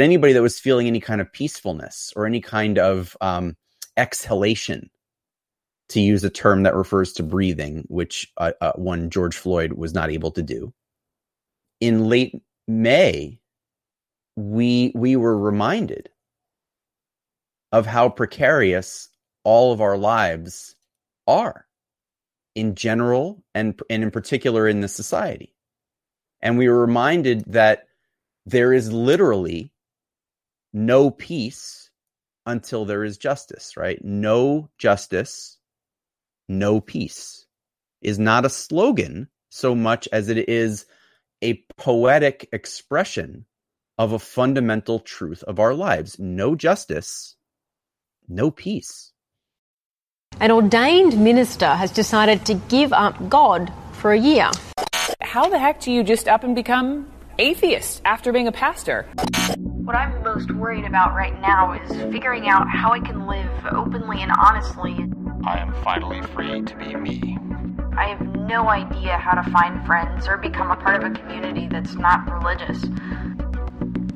[0.00, 3.56] Anybody that was feeling any kind of peacefulness or any kind of um,
[3.96, 4.90] exhalation,
[5.88, 9.94] to use a term that refers to breathing, which uh, uh, one George Floyd was
[9.94, 10.72] not able to do.
[11.80, 12.34] In late
[12.66, 13.40] May,
[14.36, 16.10] we we were reminded
[17.72, 19.08] of how precarious
[19.44, 20.76] all of our lives
[21.26, 21.66] are
[22.54, 25.54] in general and and in particular in this society
[26.40, 27.86] and we were reminded that
[28.46, 29.72] there is literally
[30.72, 31.90] no peace
[32.46, 35.58] until there is justice right no justice
[36.48, 37.46] no peace
[38.00, 40.86] is not a slogan so much as it is
[41.42, 43.44] a poetic expression
[43.98, 47.36] of a fundamental truth of our lives no justice,
[48.28, 49.12] no peace.
[50.40, 54.50] An ordained minister has decided to give up God for a year.
[55.20, 59.06] How the heck do you just up and become atheist after being a pastor?
[59.58, 64.22] What I'm most worried about right now is figuring out how I can live openly
[64.22, 64.96] and honestly.
[65.46, 67.38] I am finally free to be me.
[67.96, 71.68] I have no idea how to find friends or become a part of a community
[71.68, 72.84] that's not religious.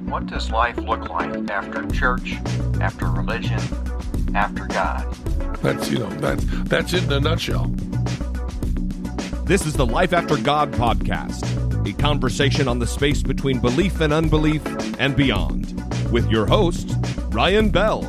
[0.05, 2.35] What does life look like after church,
[2.81, 3.61] after religion,
[4.35, 5.11] after God?
[5.63, 7.73] That's you know that's that's it in a nutshell.
[9.45, 14.13] This is the Life After God podcast, a conversation on the space between belief and
[14.13, 14.63] unbelief
[14.99, 16.95] and beyond, with your host
[17.31, 18.03] Ryan Bell.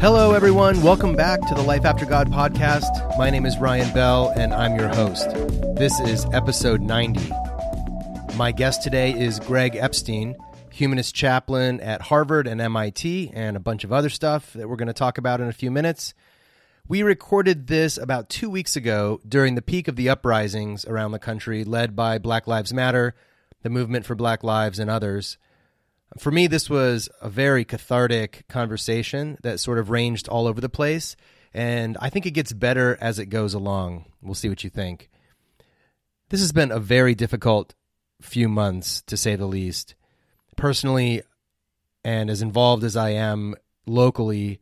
[0.00, 0.82] Hello, everyone.
[0.82, 3.16] Welcome back to the Life After God podcast.
[3.18, 5.28] My name is Ryan Bell, and I'm your host.
[5.76, 7.30] This is episode 90.
[8.36, 10.36] My guest today is Greg Epstein
[10.78, 14.86] humanist chaplain at Harvard and MIT, and a bunch of other stuff that we're going
[14.86, 16.14] to talk about in a few minutes.
[16.88, 21.18] We recorded this about two weeks ago during the peak of the uprisings around the
[21.18, 23.14] country, led by Black Lives Matter,
[23.62, 25.36] the Movement for Black Lives, and others.
[26.18, 30.70] For me, this was a very cathartic conversation that sort of ranged all over the
[30.70, 31.14] place,
[31.52, 34.06] and I think it gets better as it goes along.
[34.22, 35.10] We'll see what you think.
[36.30, 37.74] This has been a very difficult
[38.22, 39.94] few months, to say the least
[40.56, 41.20] personally
[42.02, 43.54] and as involved as I am
[43.86, 44.60] locally,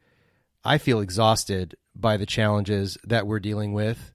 [0.65, 4.13] I feel exhausted by the challenges that we're dealing with.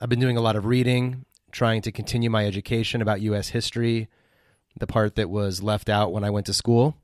[0.00, 3.48] I've been doing a lot of reading, trying to continue my education about U.S.
[3.48, 4.08] history,
[4.78, 6.96] the part that was left out when I went to school.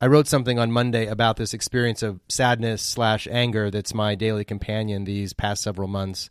[0.00, 4.44] I wrote something on Monday about this experience of sadness slash anger that's my daily
[4.44, 6.28] companion these past several months.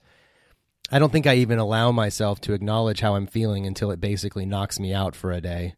[0.92, 4.46] I don't think I even allow myself to acknowledge how I'm feeling until it basically
[4.46, 5.76] knocks me out for a day.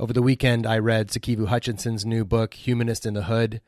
[0.00, 3.60] Over the weekend, I read Sikivu Hutchinson's new book, Humanist in the Hood,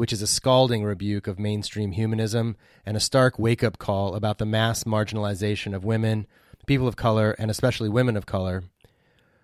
[0.00, 2.56] which is a scalding rebuke of mainstream humanism
[2.86, 6.26] and a stark wake up call about the mass marginalization of women,
[6.64, 8.64] people of color, and especially women of color.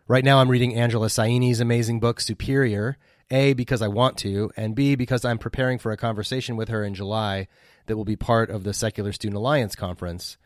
[0.09, 2.97] Right now, I'm reading Angela Saini's amazing book, Superior,
[3.31, 6.83] A, because I want to, and B, because I'm preparing for a conversation with her
[6.83, 7.49] in July
[7.85, 10.39] that will be part of the Secular Student Alliance conference.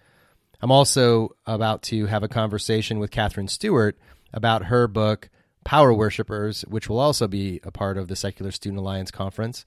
[0.61, 3.97] I'm also about to have a conversation with Katherine Stewart
[4.33, 5.29] about her book,
[5.65, 9.65] Power Worshippers, which will also be a part of the Secular Student Alliance conference.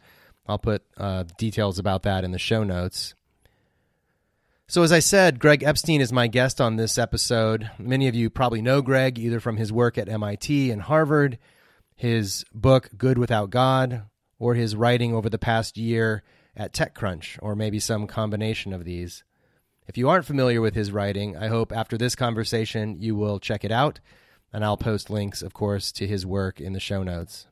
[0.48, 3.16] I'll put uh, details about that in the show notes.
[4.68, 7.70] So, as I said, Greg Epstein is my guest on this episode.
[7.78, 11.38] Many of you probably know Greg either from his work at MIT and Harvard,
[11.96, 14.04] his book, Good Without God,
[14.40, 16.24] or his writing over the past year
[16.56, 19.24] at TechCrunch, or maybe some combination of these.
[19.88, 23.64] If you aren't familiar with his writing, I hope after this conversation you will check
[23.64, 24.00] it out
[24.54, 27.48] and I'll post links, of course, to his work in the show notes.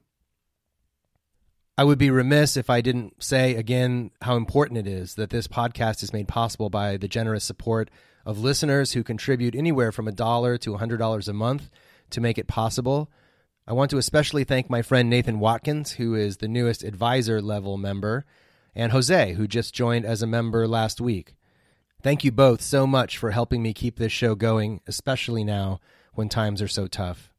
[1.78, 5.48] I would be remiss if I didn't say again how important it is that this
[5.48, 7.90] podcast is made possible by the generous support
[8.26, 11.72] of listeners who contribute anywhere from a dollar to a $100 a month
[12.12, 13.10] to make it possible.
[13.66, 17.78] I want to especially thank my friend Nathan Watkins, who is the newest advisor level
[17.78, 18.26] member,
[18.76, 21.36] and Jose, who just joined as a member last week.
[22.04, 25.80] Thank you both so much for helping me keep this show going, especially now
[26.14, 27.31] when times are so tough.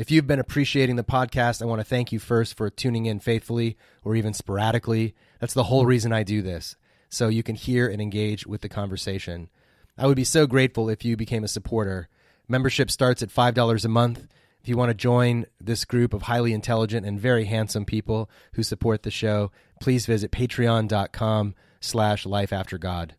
[0.00, 3.20] If you've been appreciating the podcast, I want to thank you first for tuning in
[3.20, 5.14] faithfully or even sporadically.
[5.40, 6.74] That's the whole reason I do this,
[7.10, 9.50] so you can hear and engage with the conversation.
[9.98, 12.08] I would be so grateful if you became a supporter.
[12.48, 14.26] Membership starts at $5 a month.
[14.62, 18.62] If you want to join this group of highly intelligent and very handsome people who
[18.62, 23.16] support the show, please visit patreon.com slash life after God.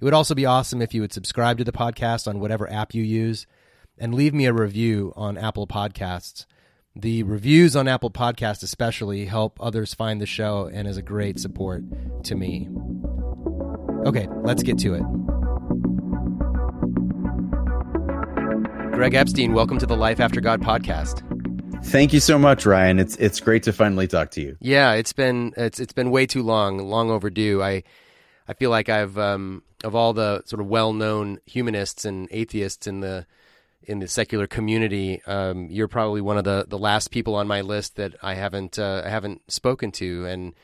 [0.00, 2.92] It would also be awesome if you would subscribe to the podcast on whatever app
[2.92, 3.46] you use
[3.98, 6.46] and leave me a review on Apple Podcasts.
[6.96, 11.38] The reviews on Apple Podcasts especially help others find the show and is a great
[11.38, 11.82] support
[12.24, 12.68] to me.
[14.06, 15.02] Okay, let's get to it.
[18.92, 21.22] Greg Epstein, welcome to the Life After God podcast.
[21.86, 22.98] Thank you so much, Ryan.
[22.98, 24.56] It's it's great to finally talk to you.
[24.60, 27.62] Yeah, it's been it's it's been way too long, long overdue.
[27.62, 27.82] I
[28.48, 33.00] I feel like I've um, of all the sort of well-known humanists and atheists in
[33.00, 33.26] the
[33.86, 37.60] in the secular community, um, you're probably one of the, the last people on my
[37.60, 40.54] list that I haven't uh, I haven't spoken to, and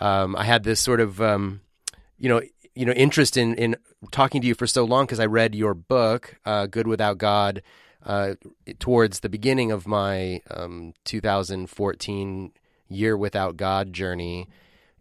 [0.00, 1.60] um, I had this sort of um,
[2.18, 2.42] you know
[2.74, 3.76] you know interest in in
[4.10, 7.62] talking to you for so long because I read your book, uh, Good Without God,
[8.04, 8.34] uh,
[8.78, 12.52] towards the beginning of my um, 2014
[12.88, 14.48] Year Without God journey,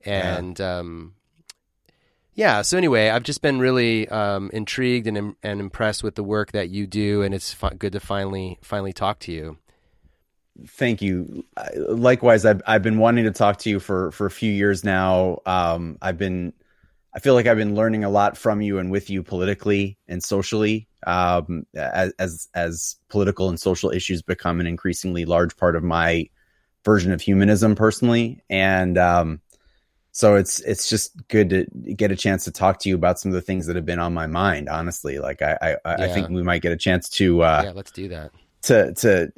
[0.06, 0.80] and yeah.
[0.80, 1.14] Um,
[2.34, 2.62] yeah.
[2.62, 6.70] So anyway, I've just been really um, intrigued and and impressed with the work that
[6.70, 9.58] you do, and it's good to finally finally talk to you.
[10.68, 11.46] Thank you.
[11.76, 15.40] Likewise, I've I've been wanting to talk to you for for a few years now.
[15.46, 16.54] Um, I've been,
[17.14, 20.24] I feel like I've been learning a lot from you and with you politically and
[20.24, 20.88] socially.
[21.08, 26.30] Um, as as as political and social issues become an increasingly large part of my
[26.86, 29.42] version of humanism personally, and um,
[30.12, 33.30] so it's it's just good to get a chance to talk to you about some
[33.30, 35.78] of the things that have been on my mind honestly like i i, yeah.
[35.86, 38.32] I think we might get a chance to uh yeah let's do that
[38.64, 39.32] to to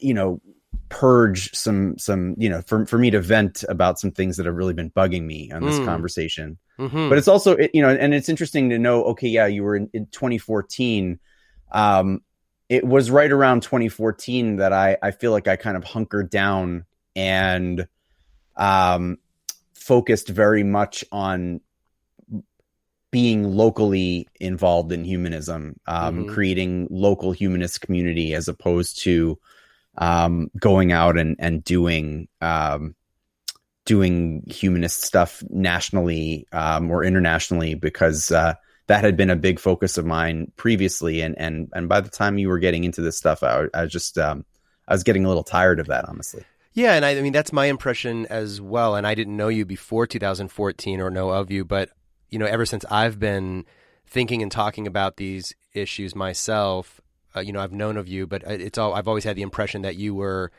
[0.00, 0.40] you know
[0.88, 4.54] purge some some you know for for me to vent about some things that have
[4.54, 5.84] really been bugging me on this mm.
[5.84, 7.08] conversation mm-hmm.
[7.08, 9.90] but it's also you know and it's interesting to know okay yeah you were in,
[9.92, 11.18] in 2014
[11.72, 12.22] um
[12.68, 16.86] it was right around 2014 that i i feel like i kind of hunkered down
[17.14, 17.86] and
[18.56, 19.18] um
[19.88, 21.60] focused very much on
[23.10, 26.34] being locally involved in humanism, um, mm-hmm.
[26.34, 29.38] creating local humanist community as opposed to
[29.96, 32.94] um, going out and and doing um,
[33.86, 38.52] doing humanist stuff nationally um, or internationally because uh,
[38.88, 41.22] that had been a big focus of mine previously.
[41.22, 44.18] And and and by the time you were getting into this stuff, I, I just
[44.18, 44.44] um,
[44.86, 46.44] I was getting a little tired of that, honestly.
[46.78, 48.94] Yeah, and I, I, mean that's my impression as well.
[48.94, 51.90] And I didn't know you before 2014 or know of you, but
[52.30, 53.64] you know, ever since I've been
[54.06, 57.00] thinking and talking about these issues myself,
[57.34, 59.82] uh, you know, I've known of you, but it's all I've always had the impression
[59.82, 60.52] that you were,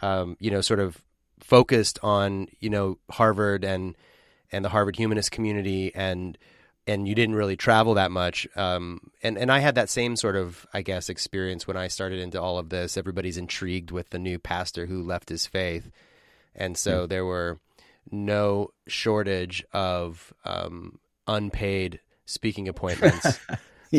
[0.00, 1.04] um, you know, sort of
[1.40, 3.96] focused on you know Harvard and
[4.50, 6.38] and the Harvard humanist community and
[6.86, 8.46] and you didn't really travel that much.
[8.56, 12.20] Um, and and I had that same sort of I guess experience when I started
[12.20, 12.96] into all of this.
[12.96, 15.90] Everybody's intrigued with the new pastor who left his faith,
[16.54, 17.08] and so mm.
[17.08, 17.58] there were
[18.10, 23.38] no shortage of um, unpaid speaking appointments.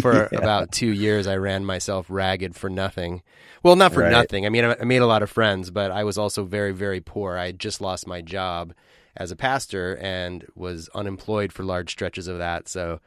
[0.01, 0.39] for yeah.
[0.39, 3.23] about two years, I ran myself ragged for nothing.
[3.63, 4.11] Well, not for right.
[4.11, 4.45] nothing.
[4.45, 7.37] I mean, I made a lot of friends, but I was also very, very poor.
[7.37, 8.73] I had just lost my job,
[9.17, 12.69] as a pastor and was unemployed for large stretches of that.
[12.69, 13.01] So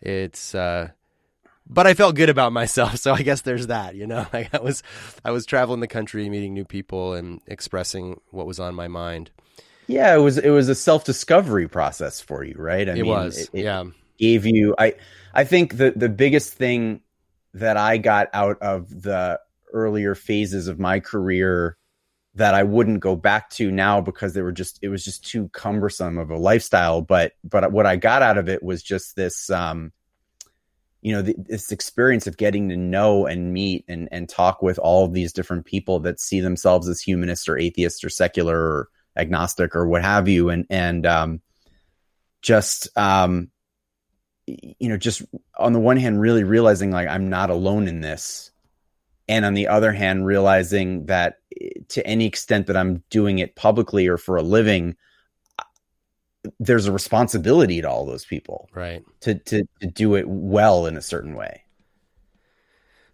[0.00, 0.88] it's, uh,
[1.66, 2.96] but I felt good about myself.
[2.98, 4.82] So I guess there's that, you know, like I was,
[5.24, 9.30] I was traveling the country, meeting new people and expressing what was on my mind.
[9.86, 10.14] Yeah.
[10.14, 12.88] It was, it was a self discovery process for you, right?
[12.88, 13.84] I it mean, was, it, it yeah.
[14.18, 14.94] Gave you, I,
[15.32, 17.00] I think the, the biggest thing
[17.54, 19.40] that I got out of the
[19.72, 21.76] earlier phases of my career
[22.34, 25.48] that I wouldn't go back to now because they were just it was just too
[25.48, 27.02] cumbersome of a lifestyle.
[27.02, 29.92] But but what I got out of it was just this um,
[31.02, 34.78] you know the, this experience of getting to know and meet and and talk with
[34.78, 38.88] all of these different people that see themselves as humanists or atheists or secular or
[39.16, 41.40] agnostic or what have you and and um,
[42.42, 43.50] just um,
[44.46, 45.22] you know just
[45.58, 48.52] on the one hand really realizing like I'm not alone in this
[49.28, 51.39] and on the other hand realizing that
[51.88, 54.96] to any extent that i'm doing it publicly or for a living
[56.58, 60.96] there's a responsibility to all those people right to to, to do it well in
[60.96, 61.64] a certain way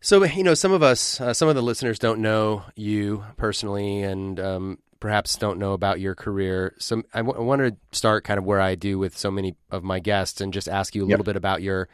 [0.00, 4.02] so you know some of us uh, some of the listeners don't know you personally
[4.02, 8.24] and um, perhaps don't know about your career so I, w- I want to start
[8.24, 11.02] kind of where i do with so many of my guests and just ask you
[11.02, 11.18] a yep.
[11.18, 11.88] little bit about your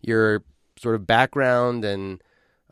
[0.00, 0.42] your
[0.78, 2.22] sort of background and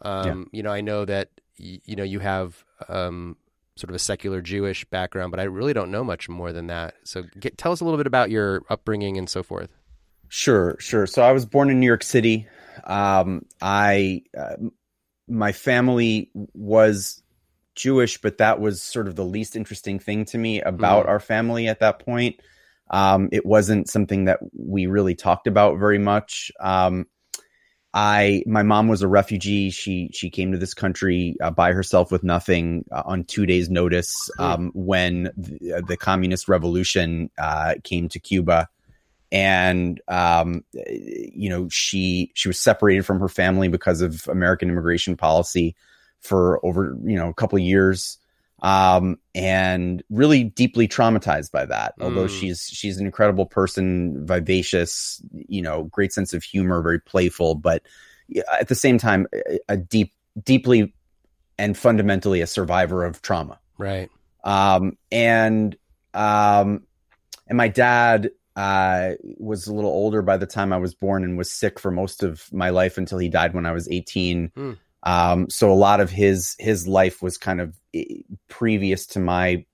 [0.03, 0.59] um, yeah.
[0.59, 3.37] You know, I know that y- you know you have um,
[3.77, 6.95] sort of a secular Jewish background, but I really don't know much more than that.
[7.05, 9.71] So, get, tell us a little bit about your upbringing and so forth.
[10.29, 11.07] Sure, sure.
[11.07, 12.47] So, I was born in New York City.
[12.85, 14.57] Um, I uh,
[15.29, 17.23] my family was
[17.75, 21.09] Jewish, but that was sort of the least interesting thing to me about Mm.
[21.09, 22.37] our family at that point.
[22.91, 26.53] Um, it wasn't something that we really talked about very much.
[26.61, 27.07] Um,
[27.97, 29.71] I my mom was a refugee.
[29.71, 33.71] She she came to this country uh, by herself with nothing uh, on two days'
[33.71, 38.69] notice um, when the, the communist revolution uh, came to Cuba,
[39.33, 45.17] and um, you know she she was separated from her family because of American immigration
[45.17, 45.75] policy
[46.21, 48.19] for over you know a couple of years
[48.63, 51.95] um, and really deeply traumatized by that.
[52.01, 52.41] Although Mm.
[52.41, 57.83] she's she's an incredible person, vivacious, you know, great sense of humor, very playful, but
[58.59, 59.27] at the same time,
[59.69, 60.95] a- deep, deeply,
[61.59, 63.59] and fundamentally a survivor of trauma.
[63.79, 64.11] Right.
[64.43, 65.77] Um, and
[66.15, 66.85] um,
[67.49, 71.37] and my dad uh, was a little older by the time I was born and
[71.37, 74.51] was sick for most of my life until he died when I was 18.
[74.55, 74.73] Hmm.
[75.07, 78.05] Um, so a lot of his his life was kind of eh,
[78.49, 79.65] previous to my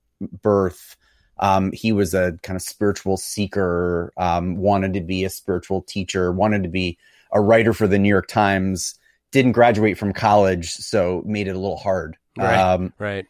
[0.42, 0.96] birth.
[1.38, 6.30] Um, he was a kind of spiritual seeker, um, wanted to be a spiritual teacher,
[6.30, 6.98] wanted to be
[7.32, 8.94] a writer for the New York Times.
[9.32, 12.16] Didn't graduate from college, so made it a little hard.
[12.36, 12.60] Right.
[12.60, 13.26] Um, Right.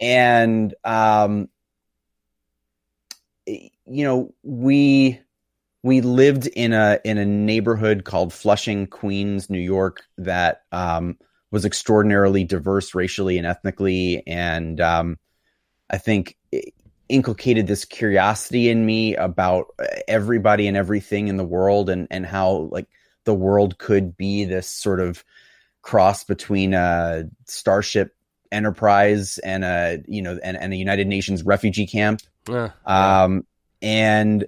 [0.00, 1.48] and um
[3.46, 5.20] you know we
[5.84, 11.16] we lived in a in a neighborhood called Flushing, Queens, New York that um
[11.52, 14.26] was extraordinarily diverse racially and ethnically.
[14.26, 15.18] And um
[15.90, 16.36] I think
[17.10, 19.66] inculcated this curiosity in me about
[20.08, 22.88] everybody and everything in the world and and how like
[23.24, 25.22] the world could be this sort of
[25.82, 28.16] cross between a starship
[28.50, 32.22] enterprise and a you know and, and a united nations refugee camp.
[32.48, 33.46] Uh, um
[33.82, 34.46] and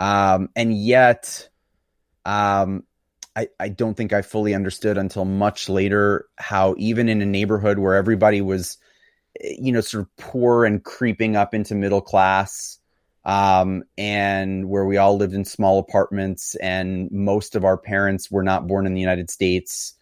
[0.00, 1.48] um and yet
[2.24, 2.82] um
[3.36, 7.78] I, I don't think I fully understood until much later how even in a neighborhood
[7.78, 8.78] where everybody was
[9.40, 12.78] eh, you know sort of poor and creeping up into middle class
[13.24, 18.42] um and where we all lived in small apartments and most of our parents were
[18.42, 19.94] not born in the United States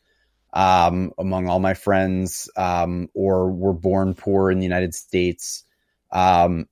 [0.55, 5.64] um among all my friends um or were born poor in the United States.
[6.12, 6.67] Um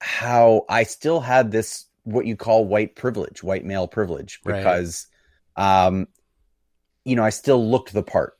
[0.00, 4.56] how I still had this what you call white privilege, white male privilege, Right.
[4.56, 5.06] because
[5.56, 6.08] um,
[7.04, 8.34] you know, I still looked the part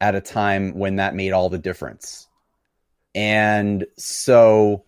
[0.00, 2.26] at a time when that made all the difference.
[3.14, 4.84] And so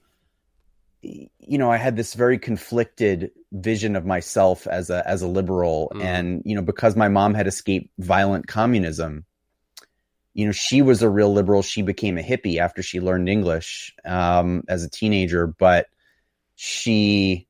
[1.03, 5.91] you know, I had this very conflicted vision of myself as a as a liberal
[5.95, 6.05] Mm.
[6.05, 9.25] and you know, because my mom had escaped violent communism,
[10.35, 11.63] you know, she was a real liberal.
[11.63, 15.87] She became a hippie after she learned English um, as a teenager, but
[16.55, 17.49] she,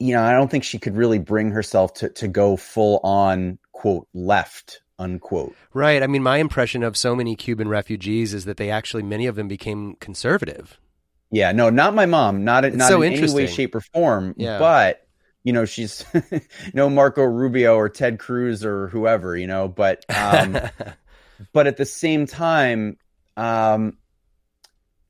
[0.00, 3.58] you know, I don't think she could really bring herself to to go full on
[3.72, 5.56] quote left unquote.
[5.72, 6.02] Right.
[6.02, 9.34] I mean, my impression of so many Cuban refugees is that they actually, many of
[9.34, 10.78] them became conservative.
[11.32, 14.34] Yeah, no, not my mom, not It's not so in any way, shape, or form.
[14.36, 14.58] Yeah.
[14.58, 15.06] But
[15.42, 16.04] you know, she's
[16.74, 19.68] no Marco Rubio or Ted Cruz or whoever, you know.
[19.68, 20.58] But um,
[21.52, 22.98] but at the same time,
[23.36, 23.96] um,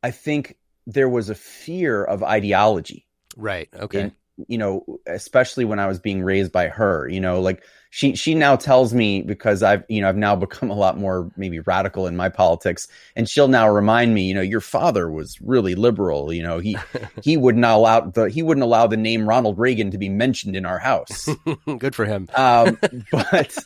[0.02, 3.06] I think there was a fear of ideology.
[3.36, 3.68] right.
[3.74, 4.00] Okay.
[4.02, 4.12] And,
[4.48, 8.34] you know, especially when I was being raised by her, you know, like she she
[8.34, 12.06] now tells me because I've you know I've now become a lot more maybe radical
[12.06, 16.32] in my politics, and she'll now remind me, you know, your father was really liberal.
[16.32, 16.76] You know, he
[17.22, 20.56] he would not allow the he wouldn't allow the name Ronald Reagan to be mentioned
[20.56, 21.28] in our house.
[21.78, 22.28] Good for him.
[22.34, 22.78] um,
[23.10, 23.56] but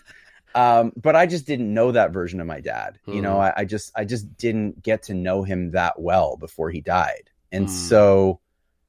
[0.55, 2.99] um, but I just didn't know that version of my dad.
[3.07, 6.71] You know, I, I just I just didn't get to know him that well before
[6.71, 7.71] he died, and Mm.
[7.71, 8.41] so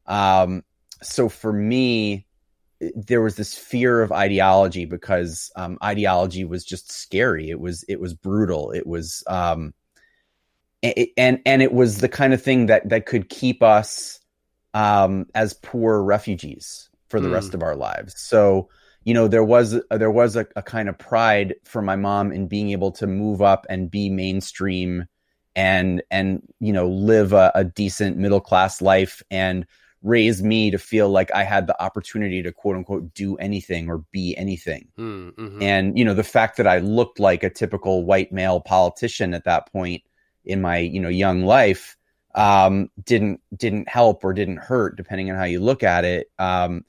[0.06, 0.64] um,
[1.02, 2.26] so for me,
[2.96, 7.50] there was this fear of ideology because um, ideology was just scary.
[7.50, 8.72] It was it was brutal.
[8.72, 9.74] It was um,
[10.84, 14.20] a- and and it was the kind of thing that that could keep us
[14.74, 17.32] um, as poor refugees for the Mm.
[17.32, 18.20] rest of our lives.
[18.20, 18.70] So
[19.04, 22.48] you know there was there was a, a kind of pride for my mom in
[22.48, 25.06] being able to move up and be mainstream
[25.56, 29.66] and and you know live a, a decent middle class life and
[30.06, 34.06] raise me to feel like I had the opportunity to quote unquote do anything or
[34.12, 34.88] be anything.
[34.98, 35.62] Mm, mhm.
[35.64, 39.46] And you know, the fact that I looked like a typical white male politician at
[39.46, 40.04] that point
[40.46, 41.98] in my, you know, young life
[42.36, 46.30] um didn't didn't help or didn't hurt depending on how you look at it.
[46.38, 46.86] Um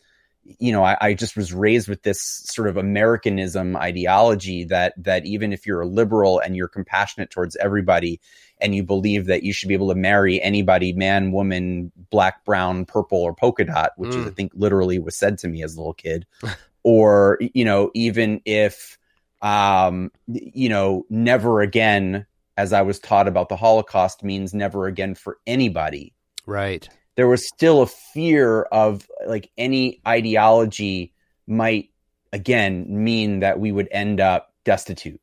[0.61, 5.25] you know, I, I just was raised with this sort of Americanism ideology that that
[5.25, 8.21] even if you're a liberal and you're compassionate towards everybody
[8.61, 12.85] and you believe that you should be able to marry anybody, man, woman, black, brown,
[12.87, 14.27] purple, or polka dot, which is Mm.
[14.29, 16.27] I think literally was said to me as a little kid,
[16.83, 18.99] or you know, even if
[19.43, 25.15] um, you know, never again as I was taught about the Holocaust, means never again
[25.15, 26.15] for anybody.
[26.47, 26.89] Right.
[27.17, 31.13] There was still a fear of like any ideology
[31.47, 31.91] might
[32.33, 35.21] again mean that we would end up destitute.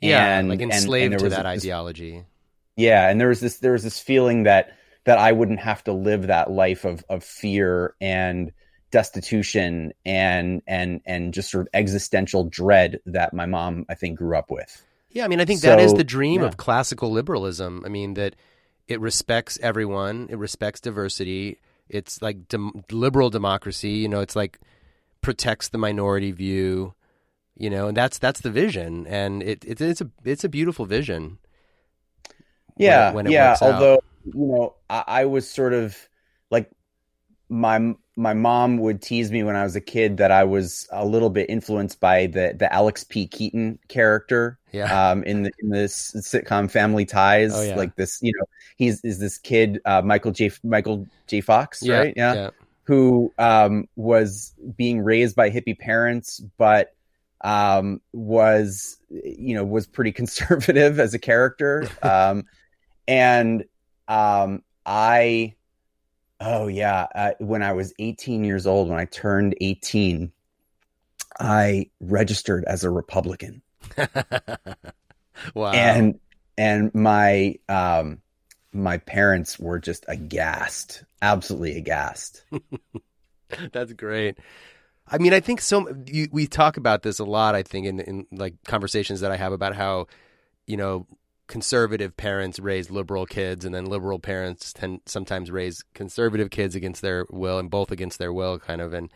[0.00, 2.24] Yeah, And- like enslaved and there to that this- ideology.
[2.76, 5.92] Yeah, and there was this there was this feeling that that I wouldn't have to
[5.92, 8.52] live that life of of fear and
[8.90, 14.36] destitution and and and just sort of existential dread that my mom I think grew
[14.36, 14.84] up with.
[15.10, 16.46] Yeah, I mean, I think that is the dream yeah.
[16.46, 17.82] of classical liberalism.
[17.84, 18.34] I mean, that
[18.88, 21.58] it respects everyone, it respects diversity.
[21.88, 23.90] It's like dem- liberal democracy.
[23.90, 24.58] You know, it's like
[25.20, 26.94] protects the minority view.
[27.54, 30.86] You know, and that's that's the vision, and it, it it's a it's a beautiful
[30.86, 31.38] vision.
[32.76, 33.50] When Yeah, when it yeah.
[33.50, 33.74] works out.
[33.74, 35.96] Although you know, I, I was sort of
[36.50, 36.70] like
[37.48, 41.04] my my mom would tease me when I was a kid that I was a
[41.04, 43.26] little bit influenced by the the Alex P.
[43.26, 44.58] Keaton character.
[44.70, 45.10] Yeah.
[45.10, 47.76] Um, in the in this sitcom Family Ties, Oh, yeah.
[47.76, 48.44] like this, you know,
[48.76, 50.50] he's is this kid uh, Michael J.
[50.64, 51.40] Michael J.
[51.42, 52.14] Fox, yeah, right?
[52.16, 52.50] Yeah.
[52.84, 56.94] Who um was being raised by hippie parents, but
[57.42, 62.44] um was you know was pretty conservative as a character um
[63.06, 63.64] and
[64.08, 65.54] um i
[66.40, 70.32] oh yeah uh, when i was 18 years old when i turned 18
[71.40, 73.62] i registered as a republican
[75.54, 75.72] wow.
[75.72, 76.18] and
[76.58, 78.20] and my um
[78.72, 82.44] my parents were just aghast absolutely aghast
[83.72, 84.38] That's great.
[85.06, 85.94] I mean, I think so.
[86.06, 87.54] You, we talk about this a lot.
[87.54, 90.06] I think in in like conversations that I have about how,
[90.66, 91.06] you know,
[91.46, 97.02] conservative parents raise liberal kids, and then liberal parents tend sometimes raise conservative kids against
[97.02, 98.92] their will, and both against their will, kind of.
[98.92, 99.10] And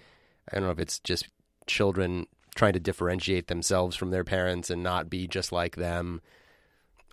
[0.51, 1.29] I don't know if it's just
[1.67, 6.21] children trying to differentiate themselves from their parents and not be just like them,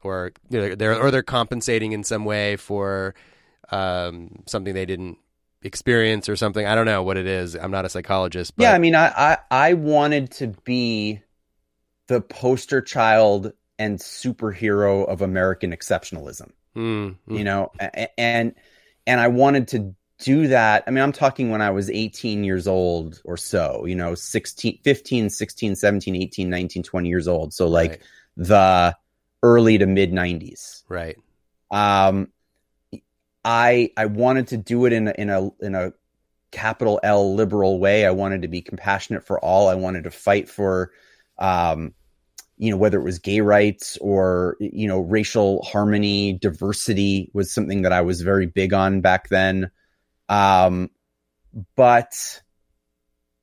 [0.03, 3.15] or they're or they're compensating in some way for
[3.71, 5.17] um, something they didn't
[5.61, 6.65] experience or something.
[6.65, 7.55] I don't know what it is.
[7.55, 11.21] I'm not a psychologist, but yeah i mean I, I i wanted to be
[12.07, 17.37] the poster child and superhero of american exceptionalism Mm, mm.
[17.37, 17.71] you know
[18.17, 18.55] and
[19.05, 22.67] and i wanted to do that i mean i'm talking when i was 18 years
[22.67, 27.67] old or so you know 16 15 16 17 18 19 20 years old so
[27.67, 28.01] like Right.
[28.37, 28.97] the
[29.43, 31.17] early to mid 90s right.
[31.69, 32.29] um
[33.45, 35.93] i i wanted to do it in a, in a in a
[36.53, 38.05] capital L liberal way.
[38.05, 39.67] I wanted to be compassionate for all.
[39.67, 40.91] I wanted to fight for,
[41.39, 41.93] um,
[42.63, 47.81] you know, whether it was gay rights or you know racial harmony, diversity was something
[47.81, 49.69] that I was very big on back then.
[50.29, 50.89] Um,
[51.75, 52.41] but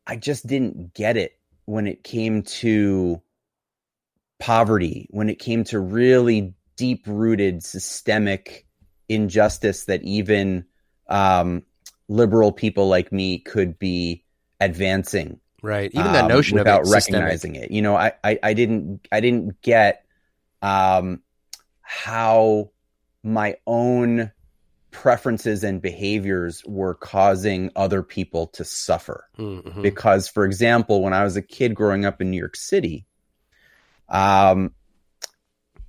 [0.06, 3.20] I just didn't get it when it came to
[4.38, 8.66] poverty, when it came to really deep rooted systemic
[9.10, 10.64] injustice that even
[11.10, 11.62] um,
[12.08, 14.24] liberal people like me could be
[14.60, 15.90] advancing Right.
[15.92, 17.20] Even that um, notion of without it, systemic.
[17.22, 17.70] recognizing it.
[17.70, 20.04] You know, I, I, I didn't I didn't get
[20.62, 21.22] um,
[21.82, 22.70] how
[23.22, 24.32] my own
[24.90, 29.28] preferences and behaviors were causing other people to suffer.
[29.38, 29.82] Mhm.
[29.82, 33.06] Because, for example, when I was a kid growing up in New York City,
[34.08, 34.72] um,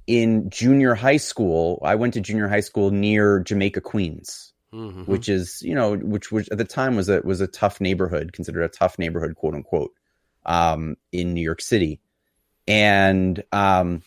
[0.08, 5.06] in junior high school, I went to junior high school near Jamaica, Queens Mhm.
[5.06, 8.32] which is you know which which at the time was a was a tough neighborhood
[8.32, 9.92] considered a tough neighborhood quote unquote
[10.46, 12.00] um in New York City
[12.68, 14.02] and um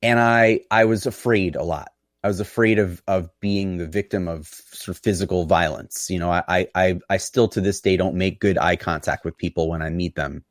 [0.00, 1.90] and I I was afraid a lot
[2.22, 6.30] I was afraid of of being the victim of sort of physical violence you know
[6.30, 9.82] I I I still to this day don't make good eye contact with people when
[9.82, 10.44] I meet them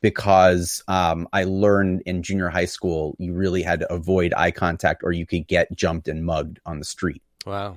[0.00, 5.02] because um, I learned in junior high school you really had to avoid eye contact
[5.04, 7.76] or you could get jumped and mugged on the street Wow.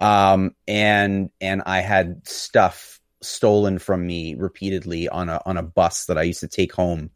[0.00, 6.06] Um, and and I had stuff stolen from me repeatedly on a on a bus
[6.06, 7.10] that I used to take home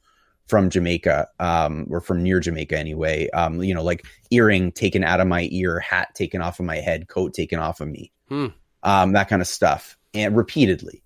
[0.48, 3.30] from Jamaica, um, or from near Jamaica anyway.
[3.30, 6.76] Um, you know, like earring taken out of my ear, hat taken off of my
[6.76, 8.48] head, coat taken off of me, Hmm.
[8.82, 11.02] um, that kind of stuff, and repeatedly,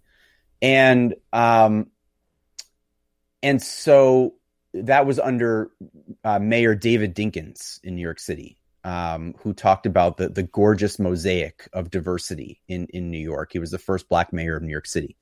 [0.62, 1.90] and um,
[3.42, 4.34] and so
[4.74, 5.70] that was under
[6.24, 10.98] uh, Mayor David Dinkins in New York City, um, who talked about the the gorgeous
[10.98, 13.50] mosaic of diversity in in New York.
[13.52, 15.16] He was the first black mayor of New York City,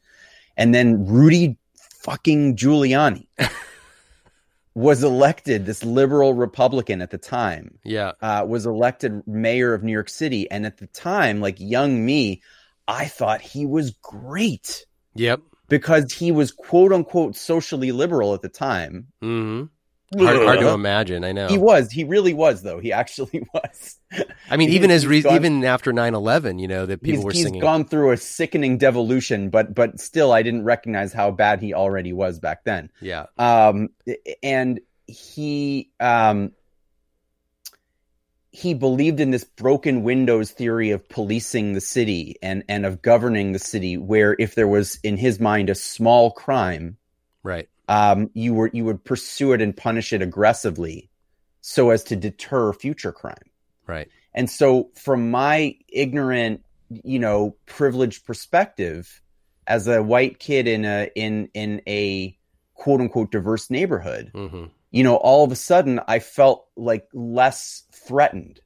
[0.57, 1.57] and then Rudy
[2.03, 3.27] fucking Giuliani
[4.75, 5.67] was elected.
[5.67, 8.13] This liberal Republican at the time Yeah.
[8.21, 12.43] uh, was elected mayor of New York City, and at the time, like young me,
[12.89, 15.41] I thought he was great Yep.
[15.69, 19.65] because he was quote unquote socially liberal at the time hmm
[20.19, 21.25] hard, hard to imagine.
[21.25, 21.91] I know He was.
[21.91, 22.79] He really was, though.
[22.81, 23.97] He actually was.
[24.51, 27.33] I mean, even as re- gone- even after 9-11, you know, that people he's, were
[27.33, 27.61] he's singing.
[27.61, 32.13] gone through a sickening devolution, but but still, I didn't recognize how bad he already
[32.13, 32.91] was back then.
[33.01, 33.27] Yeah.
[33.39, 33.89] Um,
[34.43, 36.53] and he um,
[38.51, 43.53] he believed in this broken windows theory of policing the city and and of governing
[43.53, 46.97] the city, where if there was in his mind a small crime,
[47.43, 47.69] Right.
[47.89, 51.11] Um, you were you would pursue it and punish it aggressively,
[51.61, 53.51] so as to deter future crime.
[53.87, 54.09] Right.
[54.35, 59.23] And so, from my ignorant, you know, privileged perspective,
[59.67, 62.37] as a white kid in a in in a
[62.75, 67.83] quote unquote diverse neighborhood, hmm you know, all of a sudden I felt like less
[67.91, 68.61] threatened.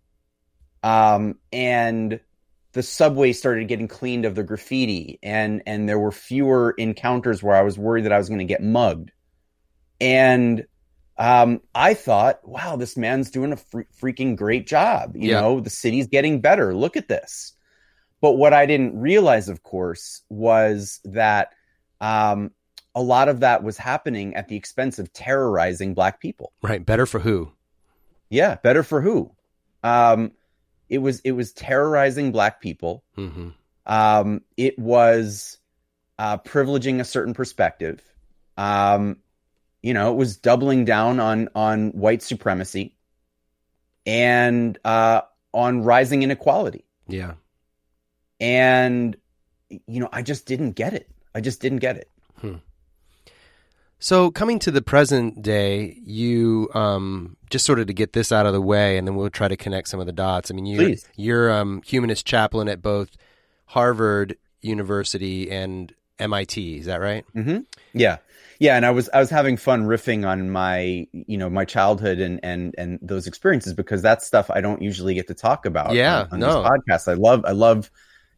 [0.82, 2.20] Um, and
[2.78, 7.56] the subway started getting cleaned of the graffiti and and there were fewer encounters where
[7.56, 9.10] I was worried that I was going to get mugged.
[10.00, 10.64] And
[11.16, 15.16] um, I thought, wow, this man's doing a fre- freaking great job.
[15.16, 15.40] You Yeah.
[15.40, 16.72] know, the city's getting better.
[16.72, 17.52] Look at this.
[18.20, 21.48] But what I didn't realize, of course, was that
[22.00, 22.52] um,
[22.94, 26.52] a lot of that was happening at the expense of terrorizing black people.
[26.62, 26.86] Right.
[26.86, 27.50] Better for who?
[28.30, 29.32] Yeah, better for who?
[29.82, 30.30] Um,
[30.88, 33.04] it was it was terrorizing black people.
[33.14, 33.50] hmm
[33.86, 35.58] Um, it was
[36.18, 38.02] uh, privileging a certain perspective.
[38.56, 39.18] Um,
[39.82, 42.96] you know, it was doubling down on on white supremacy
[44.06, 45.22] and uh,
[45.52, 46.84] on rising inequality.
[47.06, 47.34] Yeah.
[48.40, 49.16] And
[49.68, 51.08] you know, I just didn't get it.
[51.34, 52.10] I just didn't get it.
[54.00, 58.46] So coming to the present day, you um, just sort of to get this out
[58.46, 60.50] of the way, and then we'll try to connect some of the dots.
[60.50, 61.08] I mean, you're, Please.
[61.16, 63.10] you're um, humanist chaplain at both
[63.66, 66.78] Harvard University and MIT.
[66.78, 67.24] Is that right?
[67.32, 67.58] hmm
[67.92, 68.18] Yeah,
[68.60, 68.76] yeah.
[68.76, 72.38] And I was I was having fun riffing on my you know my childhood and
[72.44, 75.92] and and those experiences because that's stuff I don't usually get to talk about.
[75.92, 76.62] Yeah, on, on no.
[76.62, 77.08] podcasts.
[77.08, 77.90] I love I love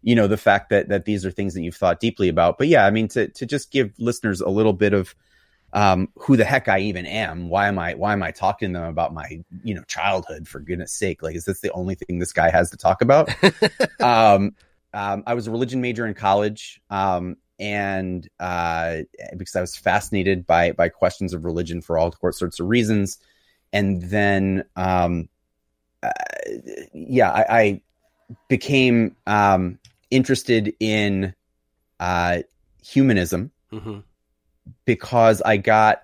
[0.03, 2.57] you know the fact that that these are things that you've thought deeply about.
[2.57, 5.15] But yeah, I mean to to just give listeners a little bit of
[5.73, 7.49] um, who the heck I even am.
[7.49, 10.49] Why am I why am I talking to them about my you know childhood?
[10.49, 13.31] For goodness sake, like is this the only thing this guy has to talk about?
[14.01, 14.55] um,
[14.93, 18.99] um, I was a religion major in college, um, and uh,
[19.37, 23.19] because I was fascinated by by questions of religion for all sorts of reasons,
[23.73, 25.29] and then um,
[26.03, 26.11] uh,
[26.93, 27.83] yeah, I, I
[28.49, 29.79] became um,
[30.11, 31.35] interested in
[32.01, 32.39] uh,
[32.83, 34.01] humanism hmm
[34.85, 36.03] because I got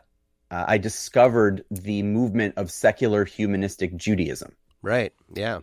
[0.50, 4.54] uh, I discovered the movement of secular humanistic Judaism.
[4.82, 5.12] Right.
[5.34, 5.60] Yeah.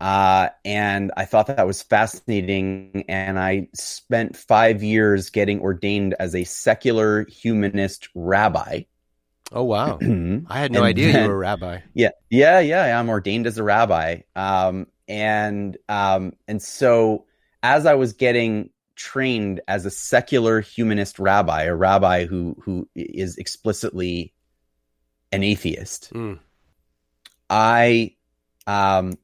[0.00, 3.04] Uh, and I thought that was fascinating.
[3.08, 8.82] And I spent five years getting ordained as a secular humanist rabbi.
[9.52, 9.98] Oh wow.
[10.02, 11.80] I had no And idea then- you were a rabbi.
[11.94, 12.98] Yeah, yeah, yeah.
[12.98, 14.20] I'm ordained as a rabbi.
[14.34, 17.26] Um, and um, and so
[17.62, 23.36] as I was getting trained as a secular humanist rabbi, a rabbi who who is
[23.38, 24.32] explicitly
[25.30, 26.38] an atheist, Mm.
[27.48, 28.16] I
[28.66, 29.18] um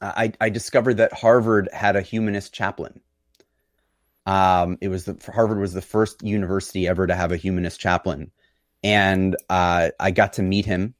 [0.00, 3.00] I I discovered that Harvard had a humanist chaplain.
[4.26, 8.30] Um it was the Harvard was the first university ever to have a humanist chaplain.
[8.82, 10.94] And uh I got to meet him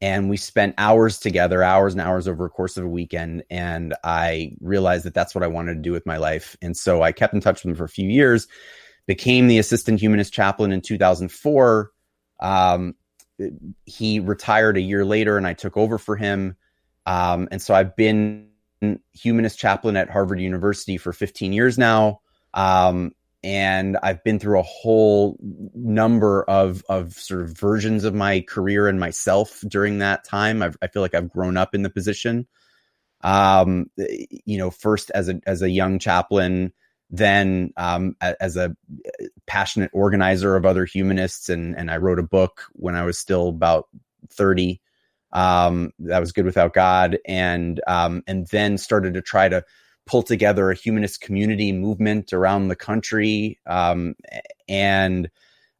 [0.00, 3.94] and we spent hours together, hours and hours over a course of a weekend and
[4.04, 6.56] I realized that that's what I wanted to do with my life.
[6.60, 8.46] And so I kept in touch with him for a few years,
[9.06, 11.90] became the assistant humanist chaplain in 2004.
[12.40, 12.94] Um
[13.84, 16.56] he retired a year later and I took over for him.
[17.04, 18.48] Um, and so I've been
[19.12, 22.20] humanist chaplain at Harvard University for 15 years now.
[22.54, 23.12] Um,
[23.46, 28.88] and I've been through a whole number of, of sort of versions of my career
[28.88, 30.62] and myself during that time.
[30.62, 32.48] I've, I feel like I've grown up in the position.
[33.20, 36.72] Um, you know, first as a, as a young chaplain,
[37.08, 38.76] then um, as a
[39.46, 43.48] passionate organizer of other humanists, and and I wrote a book when I was still
[43.48, 43.86] about
[44.28, 44.80] thirty.
[45.32, 49.64] Um, that was good without God, and um, and then started to try to
[50.06, 54.14] pull together a humanist community movement around the country, um,
[54.68, 55.30] and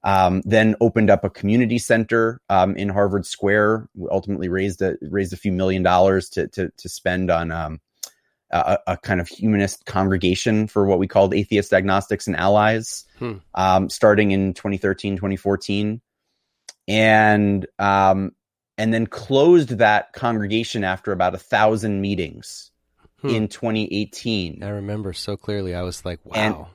[0.04, 3.88] um, then opened up a community center um, in Harvard Square.
[3.94, 7.80] We ultimately raised a raised a few million dollars to to to spend on um,
[8.50, 13.34] a, a kind of humanist congregation for what we called atheist agnostics and allies Hmm.
[13.54, 16.00] um, starting in 2013 2014
[16.86, 18.32] and um,
[18.78, 22.70] and then closed that congregation after about a thousand meetings
[23.22, 23.28] Hmm.
[23.30, 25.74] in 2018 I remember so clearly.
[25.74, 26.32] I was like, wow.
[26.34, 26.66] And-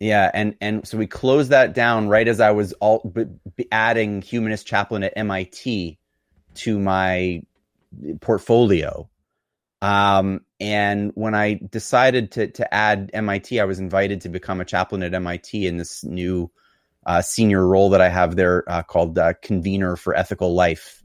[0.00, 3.24] Yeah, and and so we closed that down right as I was all b-
[3.56, 5.98] b- adding humanist chaplain at MIT
[6.54, 7.42] to my
[8.20, 9.08] portfolio.
[9.80, 14.64] Um, and when I decided to to add MIT, I was invited to become a
[14.64, 16.50] chaplain at MIT in this new
[17.06, 21.02] uh, senior role that I have there uh, called uh, convener for ethical life,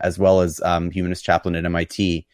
[0.00, 2.26] as well as um, humanist chaplain at MIT.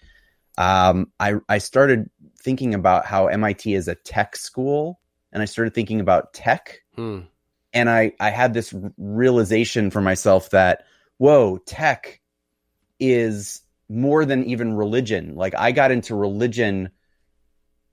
[0.62, 5.00] Um, I I started thinking about how MIT is a tech school,
[5.32, 7.20] and I started thinking about tech, Hmm.
[7.72, 10.84] and I I had this realization for myself that
[11.18, 12.20] whoa, tech
[13.00, 15.34] is more than even religion.
[15.34, 16.90] Like I got into religion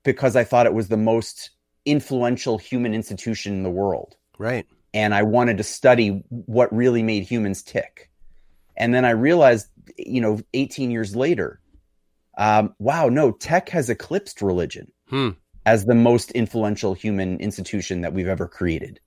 [0.03, 1.51] because I thought it was the most
[1.85, 4.15] influential human institution in the world.
[4.37, 4.65] Right.
[4.93, 8.09] And I wanted to study what really made humans tick.
[8.77, 11.58] And then I realized, you know, 18 years later,
[12.37, 15.29] um, wow, no, tech has eclipsed religion Hmm.
[15.65, 18.99] as the most influential human institution that we've ever created.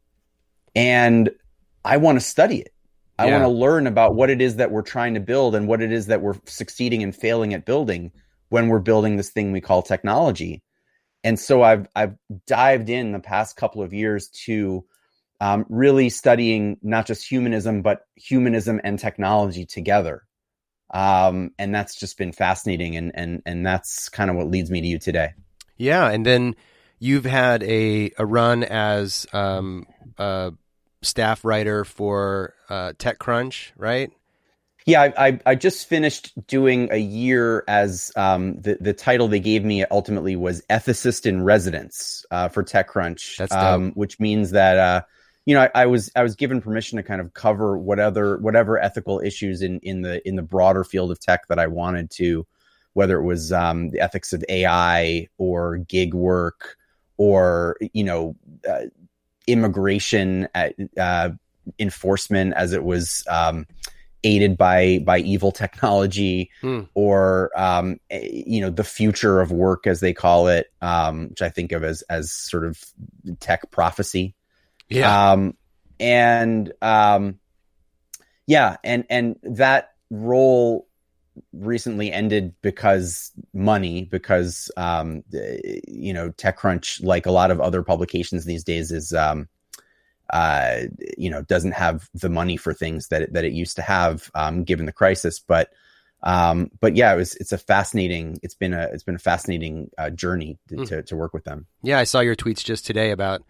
[0.74, 1.30] And
[1.85, 2.72] I want to study it.
[3.18, 3.32] I Yeah.
[3.32, 5.92] want to learn about what it is that we're trying to build and what it
[5.92, 8.11] is that we're succeeding and failing at building
[8.48, 10.62] when we're building this thing we call technology.
[11.24, 14.85] And so I've I've dived in the past couple of years to
[15.40, 20.24] um, really studying not just humanism but humanism and technology together.
[20.92, 24.81] Um, and that's just been fascinating, and and and that's kind of what leads me
[24.81, 25.31] to you today.
[25.76, 26.55] Yeah, and then
[26.98, 29.87] you've had a a run as um,
[30.18, 30.52] a
[31.02, 34.11] staff writer for uh, TechCrunch, right?
[34.85, 39.40] Yeah, I, I, I just finished doing a year as um, the the title they
[39.40, 43.37] gave me ultimately was ethicist in residence uh, for TechCrunch.
[43.37, 45.02] That's um, which means that uh,
[45.46, 48.78] you know I, I was I was given permission to kind of cover whatever whatever
[48.78, 52.46] ethical issues in in the in the broader field of tech that I wanted to,
[52.92, 56.76] whether it was um, the ethics of AI or gig work
[57.16, 58.37] or you know
[58.68, 58.83] uh,
[59.46, 61.31] immigration at, uh,
[61.78, 63.24] enforcement as it was.
[63.28, 63.66] Um,
[64.24, 66.83] aided by by evil technology Hmm.
[66.94, 71.42] or um, eh, you know the future of work as they call it um, which
[71.42, 72.81] i think of as as sort of
[73.40, 74.37] tech prophecy
[75.00, 75.57] um,
[76.00, 77.38] and um,
[78.46, 80.87] yeah and and that role
[81.52, 85.22] recently ended because money because um,
[85.88, 89.48] you know techcrunch like a lot of other publications these days is um,
[90.31, 90.83] uh,
[91.16, 94.31] you know doesn't have the money for things that it, that it used to have
[94.35, 95.38] um, given the crisis.
[95.40, 95.70] But
[96.22, 99.90] um, but yeah it was it's a fascinating it's been a it's been a fascinating
[99.98, 100.85] uh, journey to, Hmm.
[100.85, 101.66] to, to work with them.
[101.83, 103.42] Yeah, I saw your tweets just today about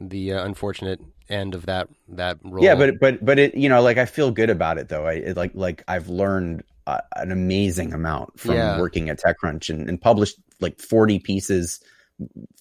[0.00, 2.64] the uh, unfortunate end of that that role.
[2.64, 5.12] yeah but but but it you know like i feel good about it though i
[5.14, 8.78] it, like like i've learned uh, an amazing amount from Yeah.
[8.78, 11.80] working at techcrunch and, and published like 40 pieces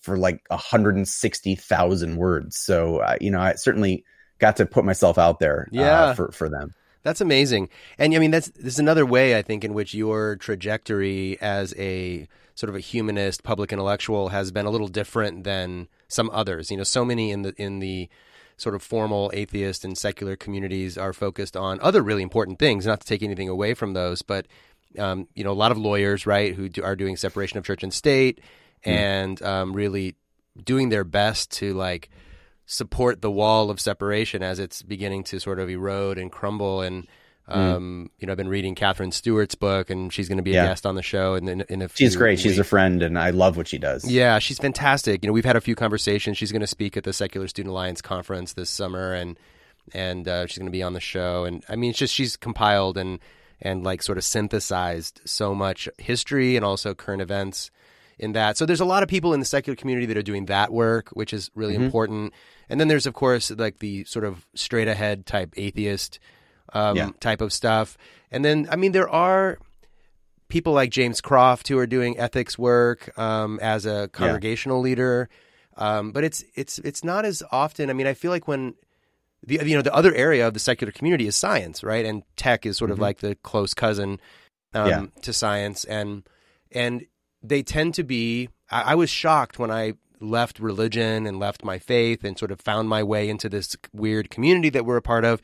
[0.01, 4.03] for like 160,000 words so uh, you know i certainly
[4.39, 6.13] got to put myself out there uh, Yeah.
[6.13, 7.69] for for them That's amazing.
[7.99, 11.71] And I mean, that's this is another way I think in which your trajectory as
[11.77, 16.71] a sort of a humanist public intellectual has been a little different than some others.
[16.71, 18.09] You know, so many in the in the
[18.57, 22.85] sort of formal atheist and secular communities are focused on other really important things.
[22.85, 24.47] Not to take anything away from those, but
[24.97, 27.83] um, you know, a lot of lawyers, right, who do, are doing separation of church
[27.83, 28.39] and state,
[28.83, 30.15] and um, really
[30.63, 32.09] doing their best to like
[32.65, 36.81] support the wall of separation as it's beginning to sort of erode and crumble.
[36.81, 37.07] And
[37.47, 40.55] um, you know, I've been reading Katherine Stewart's book, and she's going to be a
[40.55, 40.65] Yeah.
[40.67, 41.35] guest on the show.
[41.35, 44.09] And in, in a she's great she's a friend and i love what she does
[44.09, 45.23] Yeah, she's fantastic.
[45.23, 46.37] You know, we've had a few conversations.
[46.37, 49.37] She's going to speak at the Secular Student Alliance conference this summer, and
[49.93, 51.45] and uh, she's going to be on the show.
[51.45, 53.19] And I mean, it's just she's compiled and
[53.61, 57.69] and like sort of synthesized so much history and also current events
[58.17, 58.57] in that.
[58.57, 61.09] So there's a lot of people in the secular community that are doing that work,
[61.09, 61.81] which is really Mhm.
[61.85, 62.33] important.
[62.69, 66.17] And then there's of course like the sort of straight ahead type atheist
[66.75, 67.09] um, Yeah.
[67.19, 67.97] type of stuff.
[68.31, 69.57] And then I mean there are
[70.47, 75.27] people like James Croft who are doing ethics work um, as a congregational leader.
[75.77, 77.89] Um, but it's it's it's not as often.
[77.89, 78.75] I mean, I feel like when
[79.45, 82.05] the you know the other area of the secular community is science, right?
[82.05, 83.01] And tech is sort of Mhm.
[83.01, 84.19] like the close cousin
[84.73, 85.05] um, Yeah.
[85.23, 86.23] to science, and
[86.71, 87.05] and
[87.43, 88.49] they tend to be.
[88.71, 92.61] I, I was shocked when I left religion and left my faith and sort of
[92.61, 95.41] found my way into this weird community that we're a part of,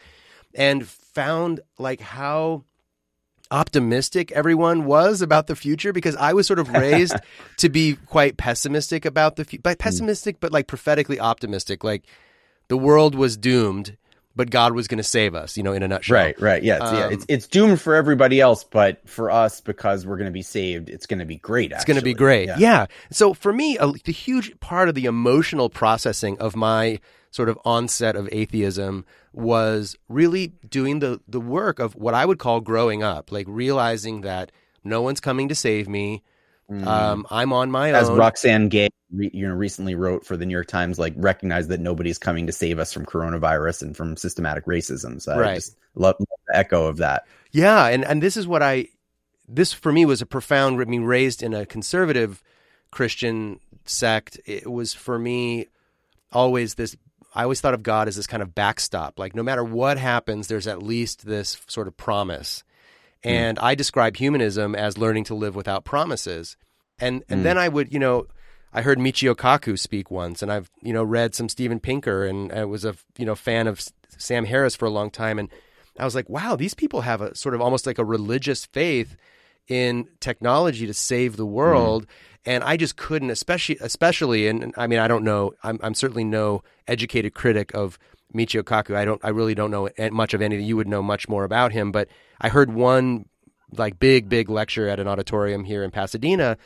[0.55, 2.63] and found like how
[3.51, 7.15] optimistic everyone was about the future because I was sort of raised
[7.57, 9.83] to be quite pessimistic about the future, but hmm.
[9.83, 11.83] pessimistic, but like prophetically optimistic.
[11.83, 12.05] Like
[12.69, 13.97] the world was doomed
[14.35, 15.57] but God was going to save us.
[15.57, 16.15] You know, in a nutshell.
[16.15, 16.63] Right, right.
[16.63, 17.05] Yeah, it's, yeah.
[17.05, 20.41] Um, It's it's doomed for everybody else, but for us, because we're going to be
[20.41, 21.71] saved, it's going to be great.
[21.71, 22.47] It's going to be great.
[22.47, 22.57] Yeah.
[22.57, 22.85] Yeah.
[23.11, 26.99] So for me, a, the huge part of the emotional processing of my
[27.31, 32.39] sort of onset of atheism was really doing the the work of what I would
[32.39, 34.51] call growing up, like realizing that
[34.83, 36.23] no one's coming to save me.
[36.71, 37.95] Um, I'm on my Mm.
[37.95, 38.17] As own.
[38.17, 41.79] Roxane Gay, re, you know, recently wrote for the New York Times, like recognize that
[41.79, 45.21] nobody's coming to save us from coronavirus and from systematic racism.
[45.21, 47.25] So I just love, love the echo of that.
[47.51, 48.87] Yeah, and and this is what I
[49.47, 52.41] this for me was a profound I mean raised in a conservative
[52.91, 54.39] Christian sect.
[54.45, 55.67] It was for me
[56.31, 56.95] always this
[57.33, 59.19] I always thought of God as this kind of backstop.
[59.19, 62.63] Like no matter what happens, there's at least this sort of promise.
[63.23, 63.29] Hmm.
[63.29, 66.57] And I describe humanism as learning to live without promises.
[66.99, 67.43] And and hmm.
[67.43, 68.27] then I would, you know,
[68.73, 72.51] I heard Michio Kaku speak once, and I've you know read some Steven Pinker, and
[72.51, 73.81] I was a you know fan of
[74.17, 75.49] Sam Harris for a long time, and
[75.99, 79.17] I was like, wow, these people have a sort of almost like a religious faith
[79.67, 81.53] in technology to save the hmm.
[81.53, 82.07] world.
[82.43, 85.93] And I just couldn't, especially, especially, and and I mean, I don't know, I'm, I'm
[85.93, 87.99] certainly no educated critic of
[88.33, 88.95] Michio Kaku.
[88.95, 90.65] I don't, I really don't know much of anything.
[90.65, 92.07] You would know much more about him, but
[92.39, 93.25] I heard one
[93.77, 96.57] like big, big lecture at an auditorium here in Pasadena,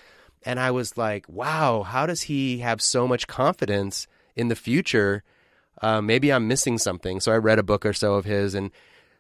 [0.44, 5.24] and I was like, wow, how does he have so much confidence in the future?
[5.82, 7.20] Uh, maybe I'm missing something.
[7.20, 8.72] So I read a book or so of his, and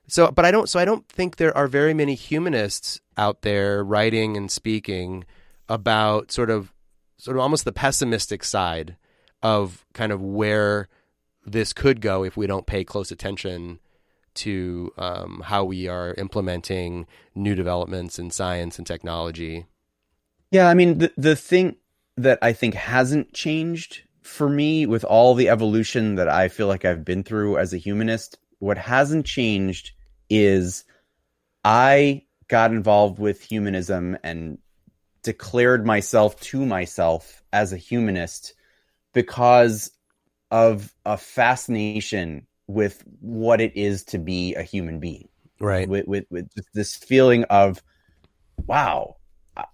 [0.08, 0.69] so, but I don't.
[0.69, 5.25] So I don't think there are very many humanists out there writing and speaking
[5.67, 6.71] about sort of,
[7.17, 8.97] sort of almost the pessimistic side
[9.41, 10.88] of kind of where
[11.45, 13.79] this could go if we don't pay close attention
[14.36, 19.65] to um, how we are implementing new developments in science and technology.
[20.51, 21.77] Yeah, I mean the the thing
[22.17, 26.84] that I think hasn't changed for me with all the evolution that I feel like
[26.84, 29.91] I've been through as a humanist, what hasn't changed
[30.29, 30.84] is
[31.63, 34.58] I got involved with humanism and
[35.21, 38.53] declared myself to myself as a humanist
[39.13, 39.91] because
[40.51, 45.27] of a fascination with what it is to be a human being
[45.60, 45.88] Right.
[45.88, 47.81] with with, with this feeling of
[48.67, 49.15] wow
[49.55, 49.65] I,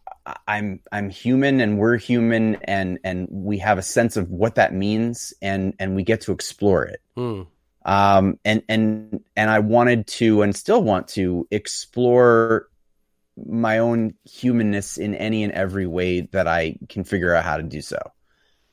[0.47, 4.73] i'm i'm human and we're human and and we have a sense of what that
[4.73, 7.47] means and and we get to explore it Mm.
[7.85, 12.67] um and and and i wanted to and still want to explore
[13.37, 17.63] my own humanness in any and every way that i can figure out how to
[17.63, 17.97] do so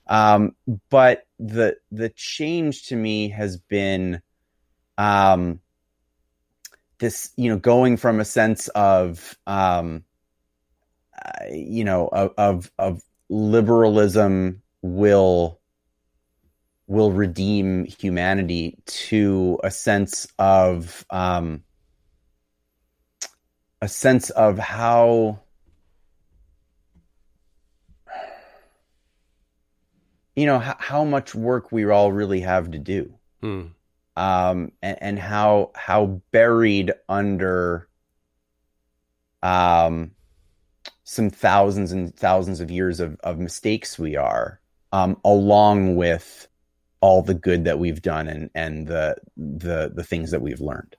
[0.08, 0.54] um
[0.90, 4.20] but the the change to me has been
[4.96, 5.60] um
[6.98, 10.04] this you know going from a sense of um
[11.24, 15.60] uh, you know of, of of liberalism will
[16.86, 21.62] will redeem humanity to a sense of um
[23.80, 25.38] a sense of how
[30.38, 33.70] you know how, how much work we all really have to do Mm.
[34.16, 37.88] um, and, and how how buried under
[39.42, 40.10] um,
[41.04, 44.60] some thousands and thousands of years of, of mistakes we are,
[44.92, 46.48] um, along with
[47.00, 50.96] all the good that we've done and, and the the the things that we've learned.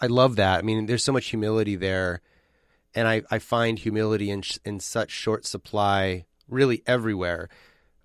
[0.00, 0.58] I love that.
[0.58, 2.22] I mean, there's so much humility there,
[2.94, 7.48] and I, I find humility in in such short supply, really everywhere.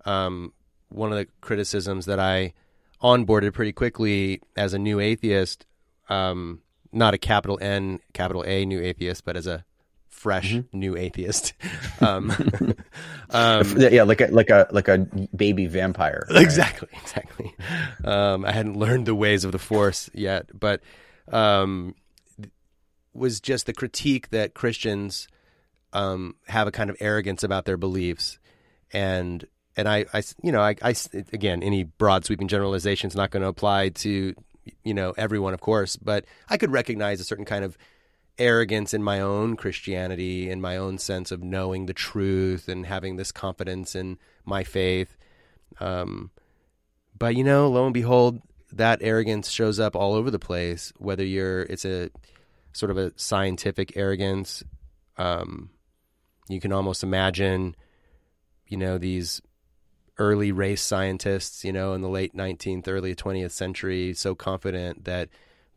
[0.04, 0.52] Um,
[0.88, 2.54] one of the criticisms that I
[3.02, 5.66] onboarded pretty quickly as a new atheist,
[6.08, 9.64] um, not a capital N, capital A new atheist, but as a
[10.08, 11.52] fresh new atheist.
[12.00, 12.30] um,
[13.30, 14.98] um, yeah, like a like a like a
[15.34, 16.26] baby vampire.
[16.30, 16.42] right?
[16.42, 17.54] Exactly, exactly.
[18.04, 20.80] Um, I hadn't learned the ways of the Force yet, but
[21.30, 21.94] um,
[23.12, 25.28] was just the critique that Christians
[25.92, 28.38] um, have a kind of arrogance about their beliefs,
[28.92, 29.46] and
[29.78, 30.94] and I, I you know, I, I
[31.32, 34.34] again, any broad sweeping generalization is not going to apply to
[34.82, 37.78] you know everyone, of course, but I could recognize a certain kind of
[38.38, 43.16] arrogance in my own Christianity in my own sense of knowing the truth and having
[43.16, 45.16] this confidence in my faith.
[45.78, 46.32] Um,
[47.16, 48.40] but you know, lo and behold,
[48.72, 50.92] that arrogance shows up all over the place.
[50.98, 52.10] Whether you're, it's a
[52.72, 54.64] sort of a scientific arrogance.
[55.16, 55.70] Um,
[56.48, 57.76] you can almost imagine,
[58.66, 59.40] you know, these
[60.18, 65.28] early race scientists, you know, in the late 19th, early 20th century, so confident that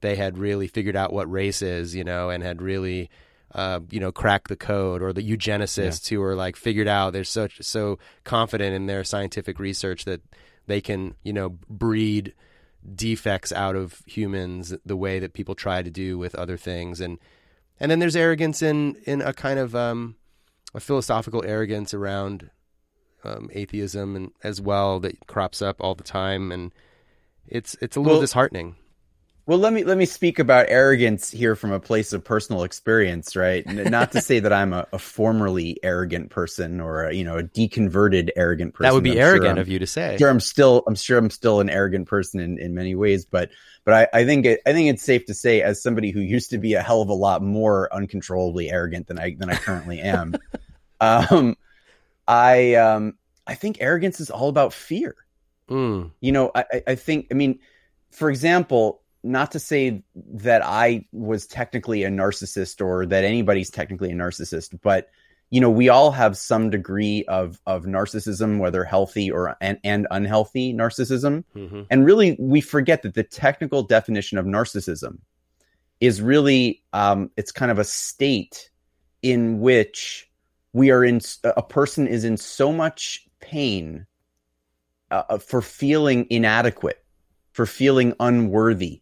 [0.02, 3.10] they had really figured out what race is, you know, and had really,
[3.54, 7.24] uh, you know, cracked the code, or the eugenicists who were like figured out they're
[7.24, 10.22] so so confident in their scientific research that
[10.68, 12.34] they can, you know, breed
[12.96, 17.00] defects out of humans the way that people try to do with other things.
[17.00, 17.20] And
[17.80, 20.16] and then there's arrogance in in a kind of um,
[20.74, 22.50] a philosophical arrogance around
[23.24, 26.72] um, atheism and as well that crops up all the time and
[27.48, 28.76] it's it's a little Well- disheartening
[29.48, 33.36] Well, let me let me speak about arrogance here from a place of personal experience,
[33.36, 33.66] right?
[33.68, 37.44] Not to say that I'm a, a formerly arrogant person or a, you know a
[37.44, 38.88] deconverted arrogant person.
[38.90, 41.18] that would be I'm arrogant I'm- of you to say Sure, I'm still I'm sure
[41.18, 43.50] I'm still an arrogant person in, in many ways, but
[43.84, 46.52] but I, I think it, I think it's safe to say as somebody who used
[46.52, 50.00] to be a hell of a lot more uncontrollably arrogant than I than I currently
[50.02, 50.36] am,
[51.02, 51.58] um,
[52.32, 55.16] I um, I think arrogance is all about fear.
[55.70, 57.60] Mm, you know I, I- think i mean
[58.10, 64.12] for example not to say that i was technically a narcissist or that anybody's technically
[64.12, 65.10] a narcissist but
[65.50, 70.08] you know we all have some degree of of narcissism whether healthy or and, and
[70.12, 71.46] unhealthy narcissism.
[71.56, 71.86] Mhm.
[71.90, 75.20] and really we forget that the technical definition of narcissism
[76.02, 78.72] is really um, it's kind of a state
[79.22, 80.30] in which
[80.74, 84.06] we are in a person is in so much pain
[85.10, 87.04] uh, for feeling inadequate
[87.52, 89.02] for feeling unworthy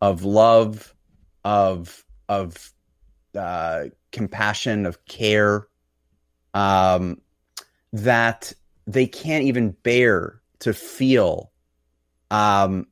[0.00, 0.94] of love
[1.44, 2.72] of of
[3.36, 5.66] uh, compassion of care
[6.54, 7.20] um,
[7.92, 8.52] that
[8.86, 11.50] they can't even bear to feel
[12.30, 12.86] um,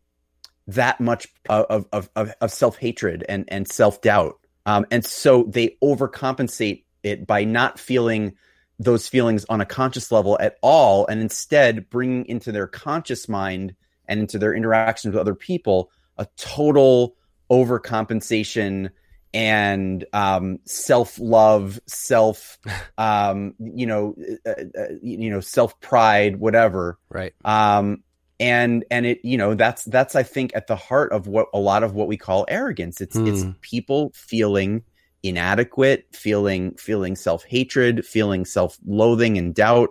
[0.66, 5.44] that much of of, of, of self hatred and and self doubt, um, and so
[5.44, 8.34] they overcompensate it by not feeling
[8.78, 13.74] those feelings on a conscious level at all, and instead bringing into their conscious mind
[14.06, 17.16] and into their interactions with other people a total
[17.50, 18.90] overcompensation
[19.32, 22.58] and um, self love, self,
[22.98, 24.14] um, you know,
[24.46, 26.98] uh, uh, you know, self pride, whatever.
[27.10, 27.34] Right.
[27.44, 28.02] Um
[28.40, 31.58] and and it you know that's that's i think at the heart of what a
[31.58, 33.02] lot of what we call arrogance.
[33.02, 33.50] It's it's Hmm.
[33.60, 34.82] people feeling
[35.22, 39.90] inadequate feeling feeling self-hatred feeling self-loathing and doubt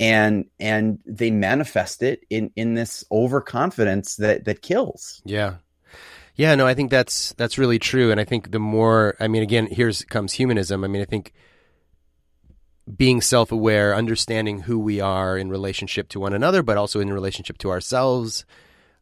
[0.00, 5.56] and and they manifest it in in this overconfidence that that kills Yeah.
[6.36, 9.42] Yeah, no, I think that's that's really true and I think the more I mean
[9.42, 10.82] again here's comes humanism.
[10.82, 11.32] I mean I think
[12.96, 17.58] being self-aware, understanding who we are in relationship to one another but also in relationship
[17.58, 18.44] to ourselves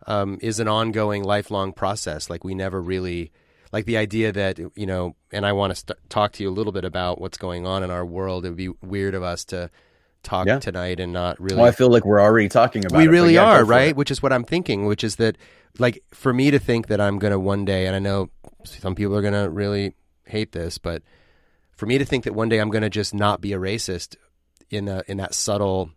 [0.07, 2.29] um, is an ongoing lifelong process.
[2.29, 3.33] Like we never really
[3.73, 6.53] like the idea that you know and I want to st- talk to you a
[6.55, 8.45] little bit about what's going on in our world.
[8.45, 9.71] It would be weird of us to
[10.23, 10.61] talk Yeah.
[10.61, 13.35] tonight and not really well i feel like we're already talking about we it, really
[13.35, 13.97] yeah, are right it.
[13.97, 15.37] which is what i'm thinking which is that
[15.81, 18.31] like for me to think that i'm gonna one day and i know
[18.63, 19.97] some people are gonna really
[20.27, 21.03] hate this but
[21.73, 24.15] for me to think that one day i'm gonna just not be a racist
[24.71, 25.91] in a, in that subtle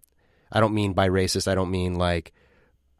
[0.52, 2.34] i don't mean by racist i don't mean like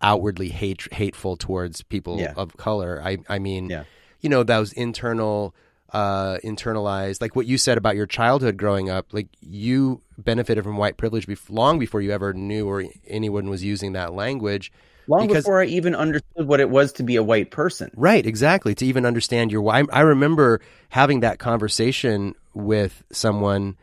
[0.04, 2.34] outwardly hate hateful towards people Yeah.
[2.38, 3.86] of color i i mean Yeah.
[4.26, 5.56] You know those internal
[5.94, 10.78] uh internalized like what you said about your childhood growing up like you benefited from
[10.78, 14.72] white privilege bef- long before you ever knew or anyone was using that language
[15.08, 18.26] long because- before i even understood what it was to be a white person Right,
[18.26, 18.74] exactly.
[18.76, 19.84] To even understand your why.
[19.94, 20.60] I remember
[20.90, 23.78] having that conversation with someone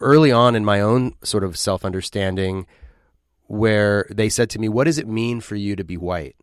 [0.00, 2.66] early on in my own sort of self understanding
[3.46, 6.34] where they said to me, What does it mean for you to be white?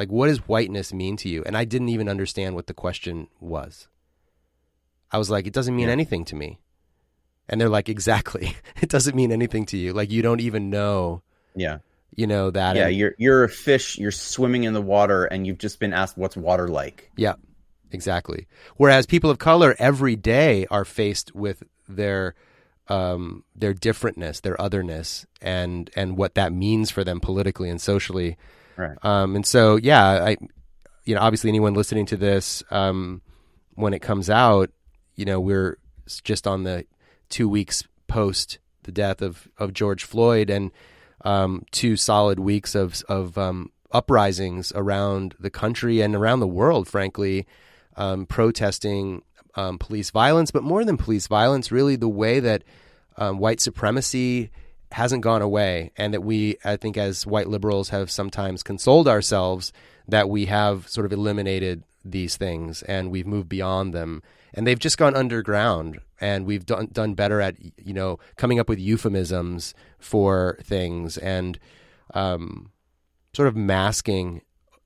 [0.00, 1.42] Like, what does whiteness mean to you?
[1.44, 3.86] And I didn't even understand what the question was.
[5.12, 5.92] I was like, It doesn't mean Yeah.
[5.92, 6.58] anything to me.
[7.50, 8.56] And they're like, Exactly.
[8.80, 9.92] It doesn't mean anything to you.
[9.92, 11.22] Like, you don't even know,
[11.54, 11.78] yeah
[12.16, 12.76] you know, that.
[12.76, 15.92] yeah And- you're you're a fish you're swimming in the water and you've just been
[15.92, 17.34] asked what's water like Yeah,
[17.92, 18.46] exactly.
[18.78, 22.34] Whereas people of color every day are faced with their
[22.88, 28.38] um, their differentness, their otherness, and and what that means for them politically and socially.
[28.80, 28.98] Right.
[29.02, 30.36] Um, and so, yeah, I,
[31.04, 33.22] you know, obviously anyone listening to this um,
[33.74, 34.70] when it comes out,
[35.16, 35.78] you know, we're
[36.24, 36.84] just on the
[37.28, 40.70] two weeks post the death of of George Floyd and
[41.24, 46.88] um, two solid weeks of of um, uprisings around the country and around the world,
[46.88, 47.46] frankly,
[47.96, 49.22] um, protesting
[49.54, 52.64] um, police violence, but more than police violence, really the way that
[53.16, 54.50] white supremacy
[54.92, 59.72] hasn't gone away, and that we, I think, as white liberals, have sometimes consoled ourselves
[60.08, 64.22] that we have sort of eliminated these things and we've moved beyond them,
[64.54, 68.68] and they've just gone underground, and we've done done better at you know coming up
[68.68, 71.58] with euphemisms for things and
[72.14, 72.70] um,
[73.32, 74.42] sort of masking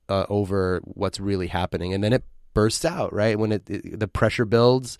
[0.09, 3.37] uh, over what's really happening, and then it bursts out right?
[3.37, 4.97] When it, it the pressure builds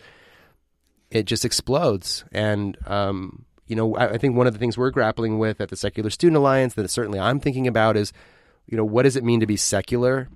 [1.12, 2.26] it just explodes.
[2.32, 5.70] And um, you know, I, I think one of the things we're grappling with at
[5.70, 8.14] the Secular Student Alliance that certainly I'm thinking about is
[8.68, 10.28] you know, what does it mean to be secular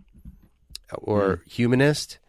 [0.94, 1.50] or Hmm.
[1.50, 2.20] humanist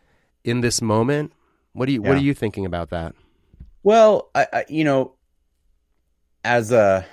[0.45, 1.33] in this moment?
[1.73, 3.15] What do you What are you thinking about that?
[3.83, 5.15] Well, I, I, you know,
[6.45, 7.05] as a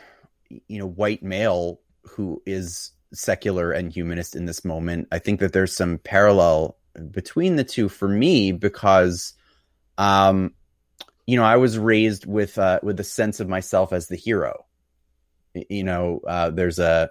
[0.50, 5.54] you know white male who is secular and humanist in this moment, I think that
[5.54, 6.78] there's some parallel
[7.12, 9.34] between the two for me because,
[9.98, 10.54] um,
[11.28, 14.66] you know, I was raised with uh, with a sense of myself as the hero.
[15.70, 17.10] You know, uh, there's a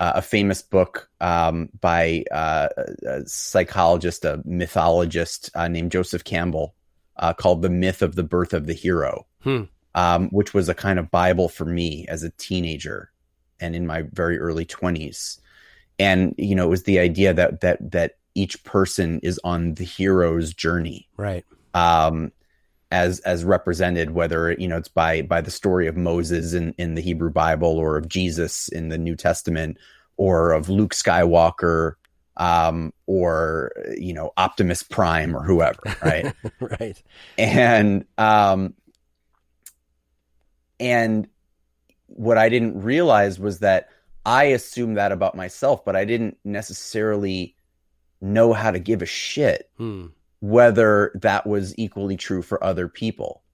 [0.00, 2.68] a famous book um, by uh,
[3.06, 6.74] a psychologist, a mythologist uh, named Joseph Campbell,
[7.16, 9.62] uh, called "The Myth of the Birth of the Hero," Hmm.
[9.94, 13.10] um, which was a kind of bible for me as a teenager
[13.60, 15.40] and in my very early twenties.
[15.98, 19.84] And you know, it was the idea that that that each person is on the
[19.84, 21.44] hero's journey, Right.
[21.74, 22.32] um,
[22.92, 26.94] as as represented, whether you know it's by by the story of Moses in in
[26.94, 29.78] the Hebrew Bible or of Jesus in the New Testament
[30.16, 31.94] or of Luke Skywalker
[32.36, 36.32] um, or you know Optimus Prime or whoever, right?
[36.60, 37.02] right.
[37.38, 38.74] and um
[40.80, 41.28] and
[42.06, 43.88] what i didn't realize was that
[44.26, 47.54] i assumed that about myself but i didn't necessarily
[48.20, 50.06] know how to give a shit Hmm.
[50.42, 53.44] Whether that was equally true for other people.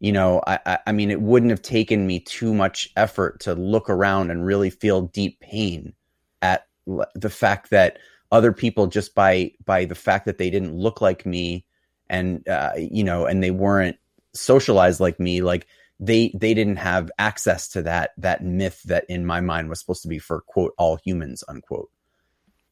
[0.00, 3.88] You know I, I mean it wouldn't have taken me too much effort to look
[3.88, 5.94] around and really feel deep pain
[6.42, 6.66] at
[7.14, 7.98] the fact that
[8.32, 11.64] other people just by by the fact that they didn't look like me
[12.08, 13.96] and uh, you know and they weren't
[14.32, 15.66] socialized like me like
[16.00, 20.02] they they didn't have access to that that myth that in my mind was supposed
[20.02, 21.90] to be for quote all humans unquote.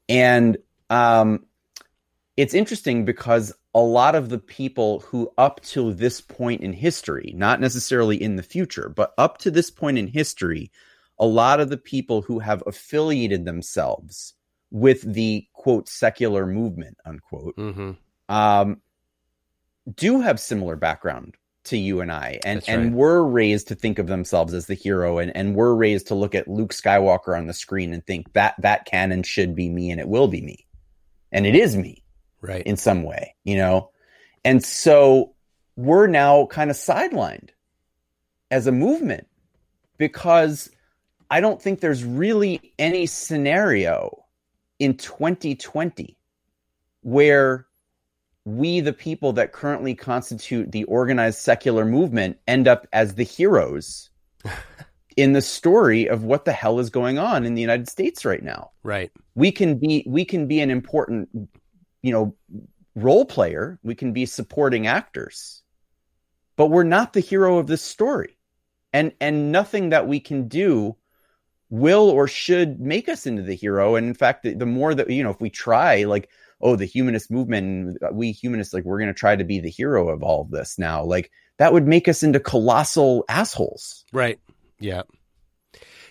[0.09, 0.57] And
[0.90, 1.46] um
[2.37, 7.33] it's interesting because a lot of the people who up to this point in history
[7.37, 10.70] not necessarily in the future but up to this point in history
[11.18, 14.35] a lot of the people who have affiliated themselves
[14.70, 17.93] with the quote secular movement unquote hmm
[18.28, 18.80] um,
[19.95, 23.99] do have similar background to you and I, and That's and were raised to think
[23.99, 27.47] of themselves as the hero, and and were raised to look at Luke Skywalker on
[27.47, 30.66] the screen and think that that canon should be me, and it will be me,
[31.30, 32.01] and it is me
[32.43, 32.66] Right.
[32.66, 33.90] in some way, you know,
[34.45, 35.34] and so
[35.76, 37.51] we're now kind of sidelined
[38.51, 39.26] as a movement
[39.97, 40.70] because
[41.30, 44.24] I don't think there's really any scenario
[44.78, 46.18] in 2020
[47.03, 47.66] where
[48.45, 54.11] we, the people that currently constitute the organized secular movement, end up as the heroes
[55.16, 58.43] in the story of what the hell is going on in the United States right
[58.43, 58.70] now.
[58.82, 59.11] right.
[59.34, 61.28] We can be we can be an important,
[62.03, 62.36] you know,
[62.94, 63.78] role player.
[63.82, 65.62] We can be supporting actors,
[66.57, 68.36] but we're not the hero of this story,
[68.92, 70.96] and and nothing that we can do
[71.70, 73.94] will or should make us into the hero.
[73.96, 76.28] And in fact, the, the more that you know, if we try, like
[76.62, 80.09] oh, the humanist movement, we humanists, like we're going to try to be the hero
[80.09, 84.05] of all of this now, like that would make us into colossal assholes.
[84.12, 84.38] Right.
[84.78, 85.03] Yeah.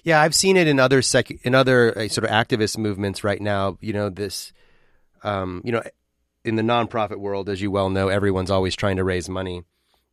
[0.03, 3.39] Yeah, I've seen it in other sec- in other uh, sort of activist movements right
[3.39, 3.77] now.
[3.81, 4.51] You know this,
[5.23, 5.81] um, you know,
[6.43, 9.63] in the nonprofit world, as you well know, everyone's always trying to raise money,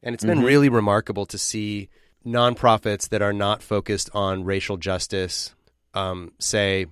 [0.03, 0.47] and it's been Mhm.
[0.47, 1.89] really remarkable to see
[2.27, 5.55] nonprofits that are not focused on racial justice
[5.95, 6.87] um, say,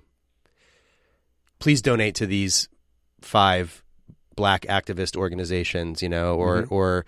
[1.59, 2.69] "Please donate to these
[3.21, 3.83] five
[4.37, 6.73] black activist organizations," you know, or Mhm.
[6.73, 7.07] or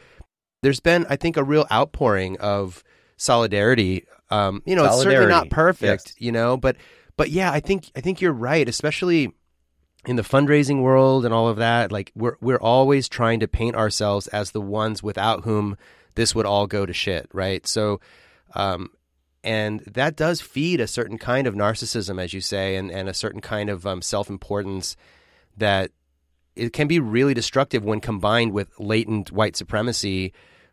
[0.62, 2.82] there's been, I think, a real outpouring of
[3.16, 4.06] solidarity.
[4.30, 6.14] Um, you know, it's certainly not perfect, yes.
[6.18, 6.76] you know, but
[7.16, 9.32] but yeah, I think I think you're right, especially
[10.08, 11.92] in the fundraising world and all of that.
[11.92, 15.76] Like we're we're always trying to paint ourselves as the ones without whom
[16.14, 17.66] this would all go to shit, right?
[17.66, 18.00] So,
[18.54, 18.90] um,
[19.44, 23.14] and that does feed a certain kind of narcissism, as you say, and and a
[23.14, 24.96] certain kind of um, self importance
[25.58, 25.90] that
[26.56, 30.32] it can be really destructive when combined with latent white supremacy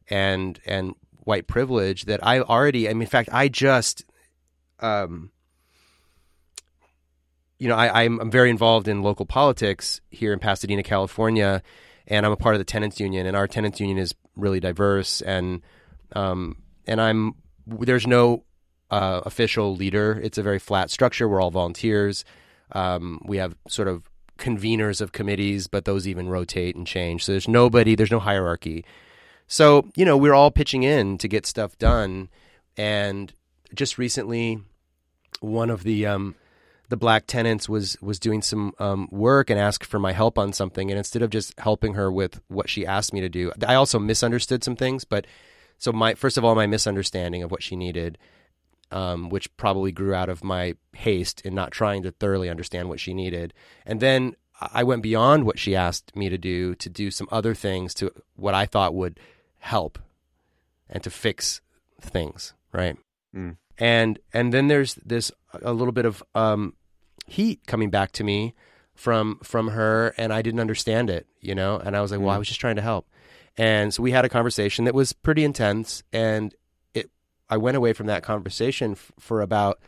[0.09, 4.05] and and white privilege that I already I mean in fact I just
[4.79, 5.31] um
[7.57, 11.61] you know I I'm, I'm very involved in local politics here in Pasadena California
[12.07, 15.21] and I'm a part of the tenants union and our tenants union is really diverse
[15.21, 15.61] and
[16.15, 17.35] um and I'm
[17.67, 18.43] there's no
[18.91, 22.23] uh, official leader it's a very flat structure we're all volunteers
[22.71, 27.23] um, we have sort of conveners of committees, but those even rotate and change.
[27.23, 28.85] So there's nobody, there's no hierarchy.
[29.47, 32.29] So, you know, we're all pitching in to get stuff done.
[32.77, 33.31] And
[33.73, 34.61] just recently,
[35.39, 36.35] one of the um,
[36.89, 40.53] the black tenants was was doing some um, work and asked for my help on
[40.53, 40.91] something.
[40.91, 43.99] And instead of just helping her with what she asked me to do, I also
[43.99, 45.05] misunderstood some things.
[45.05, 45.25] But
[45.77, 48.17] so my first of all, my misunderstanding of what she needed
[48.91, 52.99] um, which probably grew out of my haste in not trying to thoroughly understand what
[52.99, 53.53] she needed.
[53.86, 57.53] And then I went beyond what she asked me to do to do some other
[57.53, 59.19] things to what I thought would
[59.59, 59.99] help
[60.89, 61.61] and to fix
[61.99, 62.97] things, right?
[63.36, 63.57] Mm.
[63.78, 66.73] And and then there's this a little bit of um,
[67.28, 68.53] heat coming back to me
[68.93, 71.78] from from her, and I didn't understand it, you know.
[71.78, 73.07] And I was like, well, I was just trying to help.
[73.57, 76.53] And so we had a conversation that was pretty intense, and
[76.93, 77.09] it
[77.49, 79.80] I went away from that conversation f- for about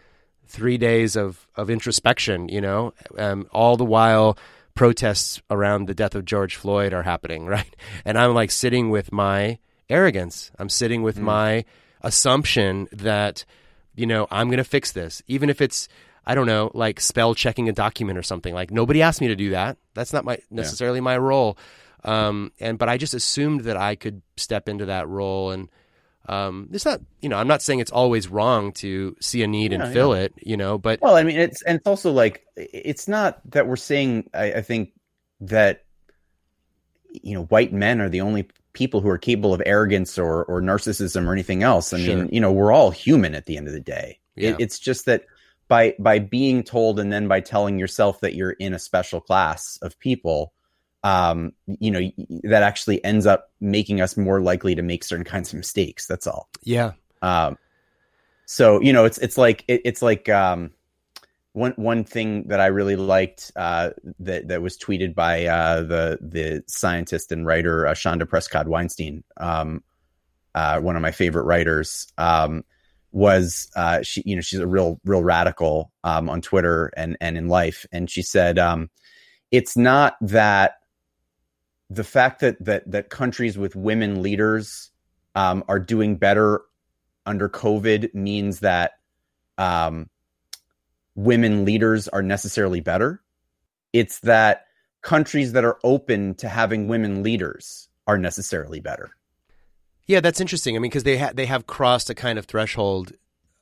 [0.48, 4.38] three days of of introspection, you know, um, all the while
[4.78, 7.76] protests around the death of George Floyd are happening, right?
[8.06, 9.60] And I'm like sitting with my
[9.90, 10.52] arrogance.
[10.60, 11.66] I'm sitting with my
[12.02, 13.46] assumption that,
[13.98, 15.90] you know, I'm going to fix this, even if it's,
[16.26, 18.54] I don't know, like spell checking a document or something.
[18.54, 19.78] Like nobody asked me to do that.
[19.94, 21.58] That's not my necessarily my role.
[22.04, 25.70] Um, and but I just assumed that I could step into that role and.
[26.30, 29.72] Um, it's not, you know, I'm not saying it's always wrong to see a need
[29.72, 30.24] Yeah, and fill yeah.
[30.24, 33.66] it, you know, but Well, I mean, it's and it's also like it's not that
[33.66, 34.30] we're saying.
[34.34, 34.92] I, I think
[35.40, 35.86] that
[37.24, 40.62] you know, white men are the only people who are capable of arrogance or or
[40.62, 41.92] narcissism or anything else.
[41.94, 42.16] I Sure.
[42.18, 44.20] mean, you know, we're all human at the end of the day.
[44.36, 44.52] Yeah.
[44.52, 45.26] It, it's just that
[45.68, 49.78] by by being told and then by telling yourself that you're in a special class
[49.82, 50.54] of people,
[51.04, 52.02] um, you know,
[52.44, 56.06] that actually ends up making us more likely to make certain kinds of mistakes.
[56.08, 56.48] That's all.
[56.64, 57.58] yeah, Um,
[58.46, 60.72] so you know, it's it's like it, it's like um,
[61.58, 63.90] one one thing that I really liked uh,
[64.20, 69.84] that that was tweeted by uh, the the scientist and writer uh, Chanda Prescod-Weinstein, um,
[70.54, 72.64] uh, one of my favorite writers, um,
[73.12, 77.36] was uh, she you know she's a real real radical um, on Twitter and and
[77.38, 78.92] in life, and she said um,
[79.52, 80.76] it's not that
[81.90, 84.92] the fact that that that countries with women leaders
[85.34, 86.62] um, are doing better
[87.26, 88.92] under COVID means that
[89.58, 90.08] um,
[91.18, 93.22] women leaders are necessarily better.
[93.92, 94.68] It's that
[95.02, 99.12] countries that are open to having women leaders are necessarily better.
[100.06, 100.76] yeah, that's interesting.
[100.76, 103.12] I mean, because they ha- they have crossed a kind of threshold.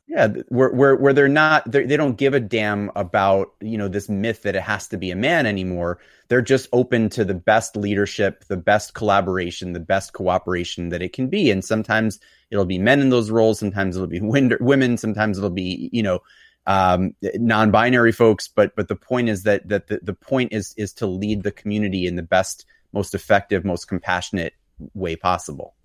[0.07, 3.87] Yeah, where where where they're not they're, they don't give a damn about you know
[3.87, 5.97] this myth that it has to be a man anymore.
[6.27, 11.13] They're just open to the best leadership, the best collaboration, the best cooperation that it
[11.13, 11.49] can be.
[11.49, 12.19] And sometimes
[12.51, 16.03] it'll be men in those roles, sometimes it'll be win- women, sometimes it'll be you
[16.03, 16.19] know
[16.67, 18.47] um, non-binary folks.
[18.47, 21.51] But but the point is that that the, the point is is to lead the
[21.51, 24.53] community in the best, most effective, most compassionate
[24.93, 25.75] way possible.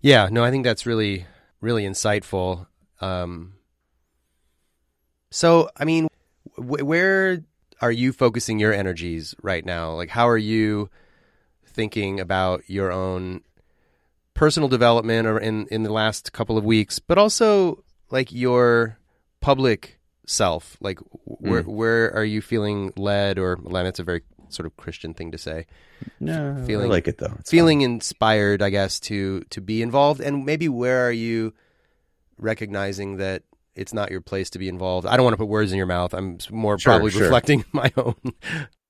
[0.00, 1.26] Yeah, no, I think that's really
[1.60, 2.66] really insightful.
[3.00, 3.54] Um,
[5.30, 6.08] so, I mean,
[6.54, 7.44] wh- where
[7.80, 9.92] are you focusing your energies right now?
[9.92, 10.90] Like, how are you
[11.66, 13.42] thinking about your own
[14.36, 18.98] personal development or in in the last couple of weeks, but also like your
[19.46, 20.76] public self?
[20.80, 23.86] Like, where where are you feeling led or Len?
[23.86, 25.66] it's a very sort of Christian thing to say.
[26.20, 27.34] No, Feeling- I like it though.
[27.40, 31.52] It's feeling inspired, I guess, to to be involved, and maybe where are you
[32.38, 33.42] recognizing that
[33.74, 35.06] it's not your place to be involved?
[35.06, 36.14] I don't want to put words in your mouth.
[36.14, 37.22] I'm more Sure, probably sure.
[37.22, 38.14] reflecting my own.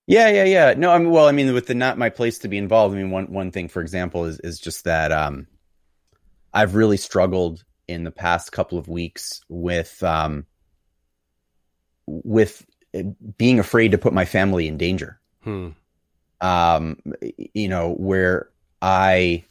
[0.06, 0.74] Yeah, yeah, yeah.
[0.76, 2.94] No, I mean, well, I mean, with the not my place to be involved.
[2.94, 5.46] I mean, one one thing, for example, is is just that um,
[6.54, 10.46] I've really struggled in the past couple of weeks with um,
[12.06, 12.66] with
[13.36, 15.20] being afraid to put my family in danger.
[15.42, 15.70] Hmm.
[16.40, 16.98] Um,
[17.54, 18.50] you know, where
[18.82, 19.44] I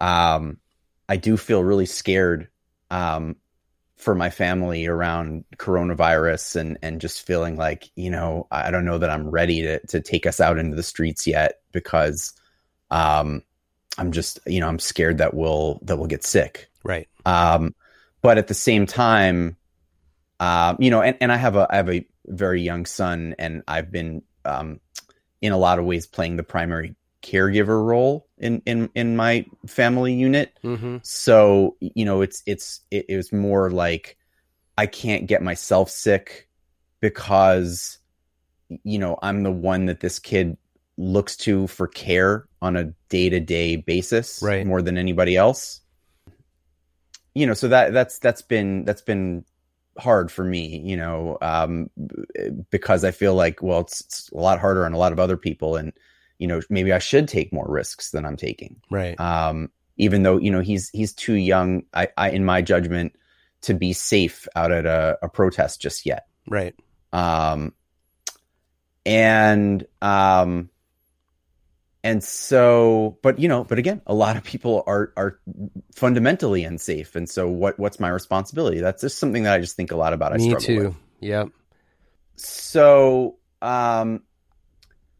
[0.00, 0.58] um,
[1.08, 2.48] I do feel really scared
[2.90, 3.36] um,
[3.96, 8.98] for my family around coronavirus and and just feeling like you know I don't know
[8.98, 12.32] that I'm ready to to take us out into the streets yet because
[12.90, 13.42] um
[13.98, 17.08] I'm just you know I'm scared that we'll that we'll get sick Right.
[17.26, 17.74] um
[18.22, 19.56] but at the same time
[20.40, 23.62] um you know and, and I have a I have a very young son and
[23.68, 24.80] I've been um
[25.40, 30.12] in a lot of ways playing the primary caregiver role in in in my family
[30.12, 30.96] unit Mm-hmm.
[31.02, 34.16] so you know it's it's it, it was more like
[34.76, 36.48] i can't get myself sick
[37.00, 37.98] because
[38.82, 40.56] you know i'm the one that this kid
[40.96, 44.66] looks to for care on a day-to-day basis Right.
[44.66, 45.80] more than anybody else
[47.34, 49.44] you know so that that's that's been that's been
[49.98, 51.90] hard for me you know um
[52.70, 55.36] because i feel like well it's, it's a lot harder on a lot of other
[55.36, 55.92] people and
[56.38, 59.18] you know maybe i should take more risks than i'm taking Right.
[59.20, 63.14] um, even though you know he's he's too young, I, I in my judgment,
[63.60, 66.26] to be safe out at a, a protest just yet.
[66.48, 66.74] right.
[67.12, 67.74] Um,
[69.04, 70.70] and um,
[72.04, 75.38] and so, but you know, but again, a lot of people are are
[75.94, 78.80] fundamentally unsafe, and so what what's my responsibility?
[78.80, 80.32] That's just something that I just think a lot about.
[80.32, 80.84] I Me struggle too.
[80.88, 80.96] with.
[81.20, 81.48] Yep.
[82.34, 84.22] So, um,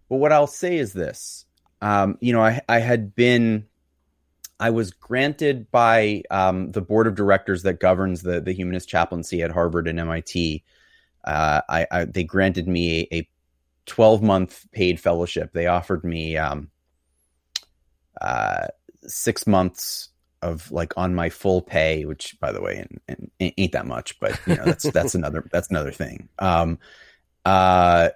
[0.08, 1.46] but what I'll say is this:
[1.80, 3.66] um, you know, I I had been,
[4.58, 9.42] I was granted by um, the board of directors that governs the the humanist chaplaincy
[9.42, 10.64] at Harvard and MIT.
[11.24, 13.28] Uh, I, I they granted me a, a
[13.86, 15.52] 12 month paid fellowship.
[15.52, 16.70] They offered me um,
[18.20, 18.68] uh,
[19.02, 20.10] six months
[20.42, 24.18] of like on my full pay, which by the way, and, and ain't that much,
[24.20, 26.28] but you know, that's, that's another, that's another thing.
[26.38, 26.78] Um,
[27.44, 28.10] uh,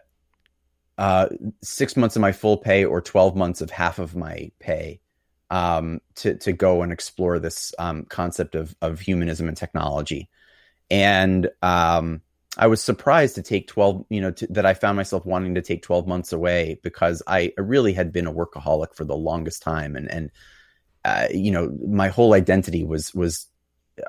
[0.98, 1.28] uh,
[1.62, 5.00] six months of my full pay or 12 months of half of my pay,
[5.50, 10.28] um, to, to go and explore this, um, concept of, of humanism and technology.
[10.90, 12.22] And, um,
[12.57, 15.62] I was surprised to take 12, you know, to, that I found myself wanting to
[15.62, 19.94] take 12 months away because I really had been a workaholic for the longest time.
[19.96, 20.30] And, and,
[21.04, 23.46] uh, you know, my whole identity was, was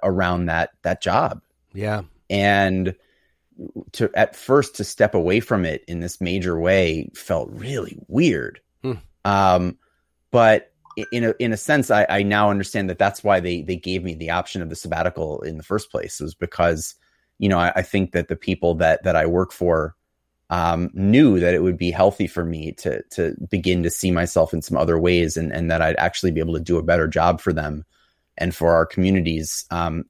[0.02, 1.42] around that, that job.
[1.74, 2.04] Yeah.
[2.30, 2.96] And
[3.94, 8.62] to, at first to step away from it in this major way felt really weird.
[8.82, 8.94] Hmm.
[9.26, 9.78] Um,
[10.32, 10.72] but
[11.12, 14.04] in a, in a sense, I, I now understand that that's why they, they gave
[14.04, 16.96] me the option of the sabbatical in the first place was because,
[17.40, 19.96] you know, I, I, think that the people that that I work for
[20.50, 24.54] um, knew that it would be healthy for me to to begin to see myself
[24.54, 27.08] in some other ways, and and that I'd actually be able to do a better
[27.08, 27.86] job for them
[28.38, 30.06] and for our communities, um,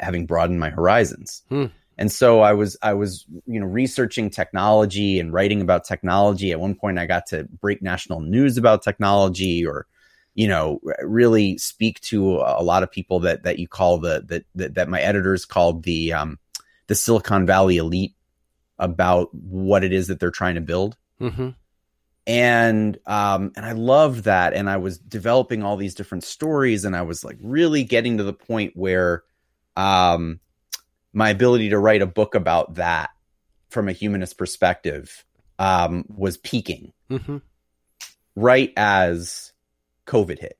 [0.00, 1.42] having broadened my horizons.
[1.48, 1.66] Hmm.
[1.98, 6.52] And so I was I was you know researching technology and writing about technology.
[6.52, 9.86] At one point, I got to break national news about technology, or
[10.34, 14.44] you know really speak to a lot of people that that you call the that
[14.54, 16.38] that, that my editors called the um,
[16.92, 18.14] the Silicon Valley elite
[18.78, 20.94] about what it is that they're trying to build.
[21.22, 21.48] Mm-hmm.
[22.26, 26.94] And um, and I loved that, and I was developing all these different stories, and
[26.94, 29.22] I was like really getting to the point where
[29.74, 30.38] um,
[31.14, 33.08] my ability to write a book about that
[33.70, 35.24] from a humanist perspective
[35.58, 37.38] um, was peaking Mm-hmm.
[38.36, 39.52] right as
[40.06, 40.58] COVID hit.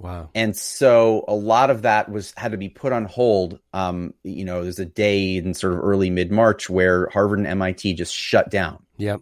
[0.00, 0.30] Wow.
[0.34, 3.60] And so a lot of that was had to be put on hold.
[3.74, 7.46] Um, you know, there's a day in sort of early mid March where Harvard and
[7.46, 8.82] MIT just shut down.
[8.96, 9.20] Yep.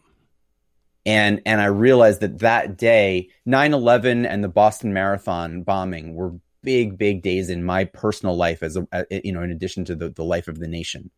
[1.04, 6.96] And and I realized that that day, 9/11 and the Boston Marathon bombing were big
[6.96, 10.24] big days in my personal life as a, you know in addition to the the
[10.24, 11.10] life of the nation.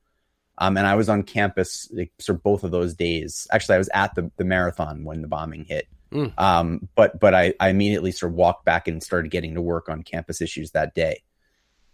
[0.57, 3.47] Um, and I was on campus like, sort of both of those days.
[3.53, 5.87] Actually, I was at the the marathon when the bombing hit.
[6.13, 6.39] Mm.
[6.39, 9.89] Um, but but I, I immediately sort of walked back and started getting to work
[9.89, 11.23] on campus issues that day.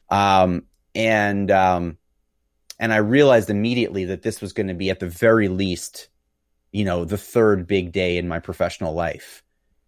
[0.08, 0.64] Um,
[0.94, 1.98] and um,
[2.78, 6.08] and I realized immediately that this was going to be at the very least,
[6.72, 9.42] you know, the third big day in my professional life,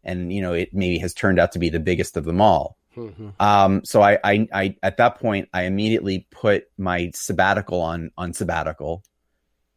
[0.05, 2.77] and you know, it maybe has turned out to be the biggest of them all.
[2.97, 3.29] Mm-hmm.
[3.39, 8.33] Um, so I, I, I, at that point, I immediately put my sabbatical on on
[8.33, 9.03] sabbatical,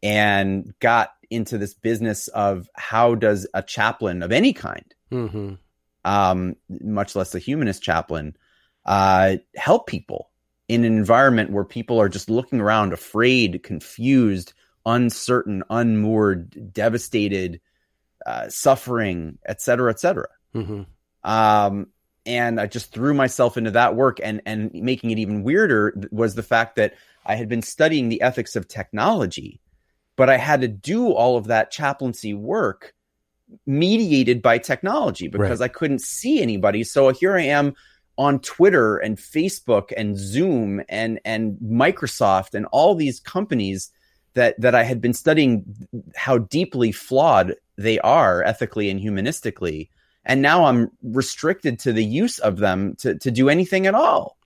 [0.01, 5.53] and got into this business of how does a chaplain of any kind, Mm-hmm.
[6.05, 8.35] um, much less a humanist chaplain,
[8.85, 10.29] uh, help people
[10.67, 14.53] in an environment where people are just looking around, afraid, confused,
[14.85, 17.59] uncertain, unmoored, devastated,
[18.25, 20.27] uh, suffering, et cetera, et cetera.
[20.55, 20.83] Mm-hmm.
[21.29, 21.87] Um,
[22.25, 26.35] and I just threw myself into that work, and and making it even weirder was
[26.35, 26.93] the fact that
[27.25, 29.59] I had been studying the ethics of technology,
[30.15, 32.93] but I had to do all of that chaplaincy work
[33.65, 35.65] mediated by technology because Right.
[35.65, 36.83] I couldn't see anybody.
[36.83, 37.73] So here I am
[38.17, 43.91] on Twitter and Facebook and Zoom and and Microsoft and all these companies
[44.35, 45.65] that that I had been studying
[46.15, 49.89] how deeply flawed they are ethically and humanistically.
[50.23, 54.37] And now I'm restricted to the use of them to, to do anything at all.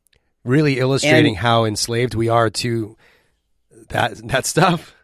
[0.46, 2.96] Really illustrating And- how enslaved we are to
[3.90, 4.96] that that stuff.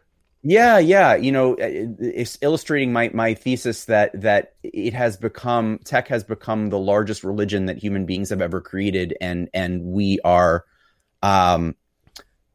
[0.42, 1.14] Yeah, yeah.
[1.14, 6.68] You know, it's illustrating my my thesis that that it has become tech has become
[6.68, 10.64] the largest religion that human beings have ever created, and and we are,
[11.22, 11.76] um,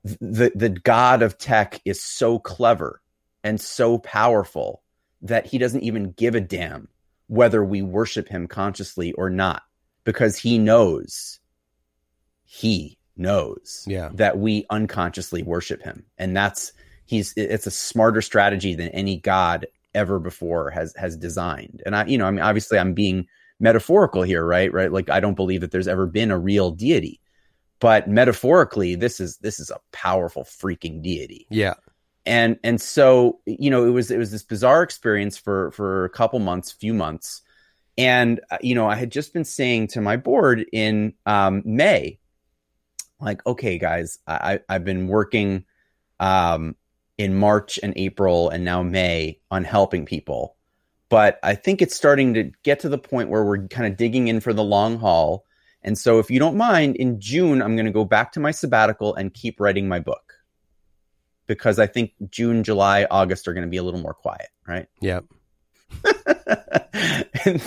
[0.04, 3.02] the the God of tech is so clever
[3.44, 4.84] and so powerful
[5.22, 6.90] that he doesn't even give a damn
[7.28, 9.64] whether we worship him consciously or not,
[10.04, 11.40] because he knows,
[12.44, 14.10] he knows Yeah.
[14.14, 16.74] that we unconsciously worship him, and that's
[17.08, 21.82] he's it's a smarter strategy than any god ever before has has designed.
[21.86, 23.28] And i you know i mean obviously i'm being
[23.60, 24.72] metaphorical here right?
[24.72, 24.92] Right?
[24.92, 27.20] Like i don't believe that there's ever been a real deity
[27.80, 31.48] but metaphorically this is this is a powerful freaking deity.
[31.50, 31.76] Yeah.
[32.26, 36.10] and and so you know it was it was this bizarre experience for for a
[36.10, 37.42] couple months few months.
[37.98, 42.20] And uh, you know, I had just been saying to my board in um, May,
[43.20, 45.66] like, okay, guys, I, I've been working
[46.20, 46.76] um,
[47.18, 50.56] in March and April and now May on helping people,
[51.10, 54.28] but I think it's starting to get to the point where we're kind of digging
[54.28, 55.46] in for the long haul.
[55.84, 58.52] And so, if you don't mind, in June, I'm going to go back to my
[58.52, 60.34] sabbatical and keep writing my book
[61.46, 64.88] because I think June, July, August are going to be a little more quiet, right?
[65.00, 65.22] Yeah.
[67.46, 67.62] then,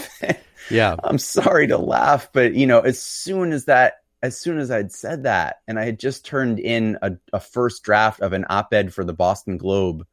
[0.71, 0.97] yeah.
[1.03, 4.93] I'm sorry to laugh, but you know, as soon as that, as soon as I'd
[4.93, 8.93] said that, and I had just turned in a, a first draft of an op-ed
[8.93, 10.07] for the Boston Globe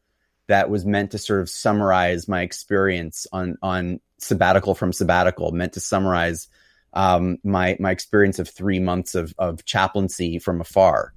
[0.47, 5.73] that was meant to sort of summarize my experience on on sabbatical from sabbatical, meant
[5.73, 6.47] to summarize
[6.93, 11.13] um, my my experience of three months of of chaplaincy from afar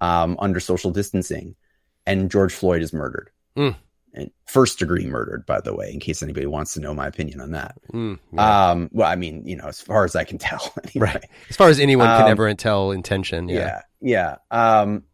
[0.00, 1.56] um, under social distancing,
[2.06, 3.30] and George Floyd is murdered.
[3.56, 3.74] Mm.
[4.14, 7.40] And first degree murdered, by the way, in case anybody wants to know my opinion
[7.40, 7.76] on that.
[7.92, 8.70] Mm, yeah.
[8.70, 11.12] Um, well, I mean, you know, as far as I can tell, anyway.
[11.14, 11.24] right?
[11.50, 13.48] As far as anyone can Um, ever tell intention.
[13.48, 14.36] Yeah, Yeah.
[14.50, 14.80] yeah.
[14.80, 15.04] Um,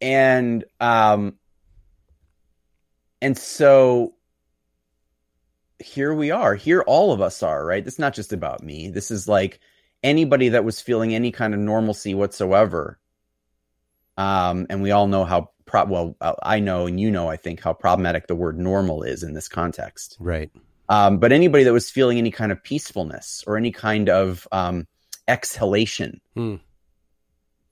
[0.00, 1.34] and um,
[3.20, 4.14] and so
[5.78, 6.54] here we are.
[6.54, 7.64] Here, all of us are.
[7.64, 7.84] Right.
[7.84, 8.88] This is not just about me.
[8.88, 9.60] This is like
[10.02, 12.98] anybody that was feeling any kind of normalcy whatsoever.
[14.16, 17.36] Um, and we all know how pro- well uh, I know, and you know, I
[17.36, 20.16] think how problematic the word normal is in this context.
[20.18, 20.50] Right.
[20.88, 24.86] Um, but anybody that was feeling any kind of peacefulness or any kind of um,
[25.26, 26.56] exhalation, Hmm.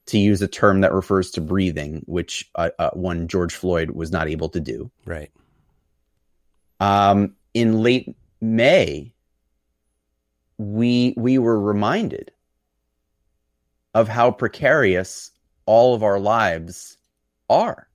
[0.06, 4.10] to use a term that refers to breathing, which uh, uh, one George Floyd was
[4.10, 4.90] not able to do.
[5.06, 5.30] Right.
[6.80, 9.14] Um, in late May,
[10.58, 12.32] we we were reminded
[13.94, 15.30] of how precarious
[15.66, 16.96] all of our lives
[17.48, 17.88] are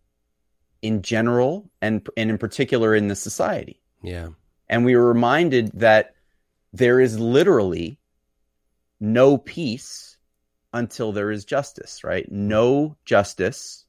[0.81, 3.81] in general and and in particular in the society.
[4.01, 4.29] Yeah.
[4.67, 6.15] And we were reminded that
[6.73, 7.97] there is literally
[8.99, 10.17] no peace
[10.73, 12.31] until there is justice, right?
[12.31, 13.85] No justice,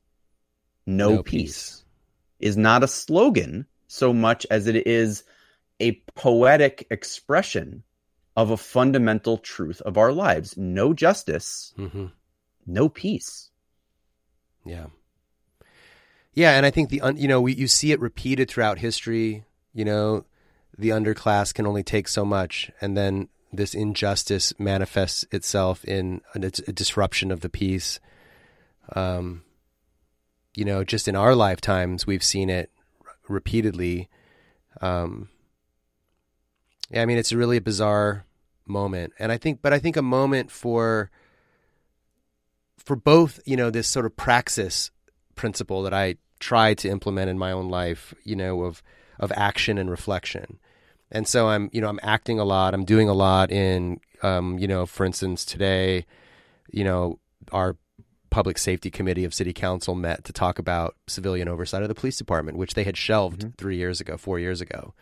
[0.87, 1.43] no, No peace.
[1.43, 1.85] peace.
[2.39, 5.25] is not a slogan so much as it is
[5.81, 7.83] a poetic expression
[8.37, 10.57] of a fundamental truth of our lives.
[10.57, 12.07] No justice, hmm
[12.67, 13.51] no peace.
[14.65, 14.87] Yeah.
[16.33, 19.45] Yeah, and I think the un, you know we, you see it repeated throughout history.
[19.73, 20.25] You know,
[20.77, 26.39] the underclass can only take so much, and then this injustice manifests itself in a,
[26.39, 27.99] a disruption of the peace.
[28.95, 29.43] Um,
[30.55, 32.71] you know, just in our lifetimes, we've seen it
[33.29, 34.09] repeatedly.
[34.81, 35.29] Um,
[36.91, 38.25] yeah, I mean, it's really a bizarre
[38.67, 41.11] moment, and I think, but I think a moment for
[42.79, 44.91] for both, you know, this sort of praxis
[45.41, 48.83] principle that I try to implement in my own life, you know, of
[49.19, 50.59] of action and reflection.
[51.11, 52.75] And so I'm, you know, I'm acting a lot.
[52.75, 56.05] I'm doing a lot in, um, you know, for instance, today,
[56.71, 57.19] you know,
[57.53, 57.77] our
[58.29, 62.19] public safety committee of city council met to talk about civilian oversight of the police
[62.19, 64.95] department, which they had shelved three years ago, four years ago,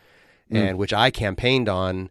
[0.51, 2.09] and which I campaigned on,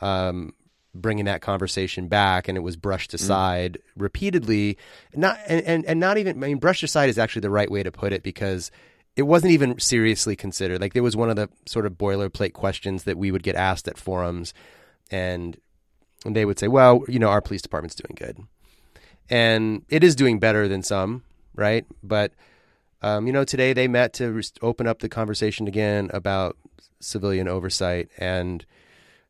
[0.00, 0.52] um,
[1.00, 4.76] bringing that conversation back, and it was brushed aside repeatedly.
[5.14, 6.42] Not and, and and not even.
[6.42, 8.70] I mean, brushed aside is actually the right way to put it because
[9.16, 10.80] it wasn't even seriously considered.
[10.80, 13.88] Like there was one of the sort of boilerplate questions that we would get asked
[13.88, 14.54] at forums,
[15.10, 15.56] and
[16.24, 18.46] and they would say, "Well, you know, our police department's doing good."
[19.30, 21.22] and it is doing better than some,
[21.54, 21.86] right?
[22.02, 22.32] But
[23.02, 26.56] um, you know, today they met to re- open up the conversation again about
[27.00, 28.64] civilian oversight, and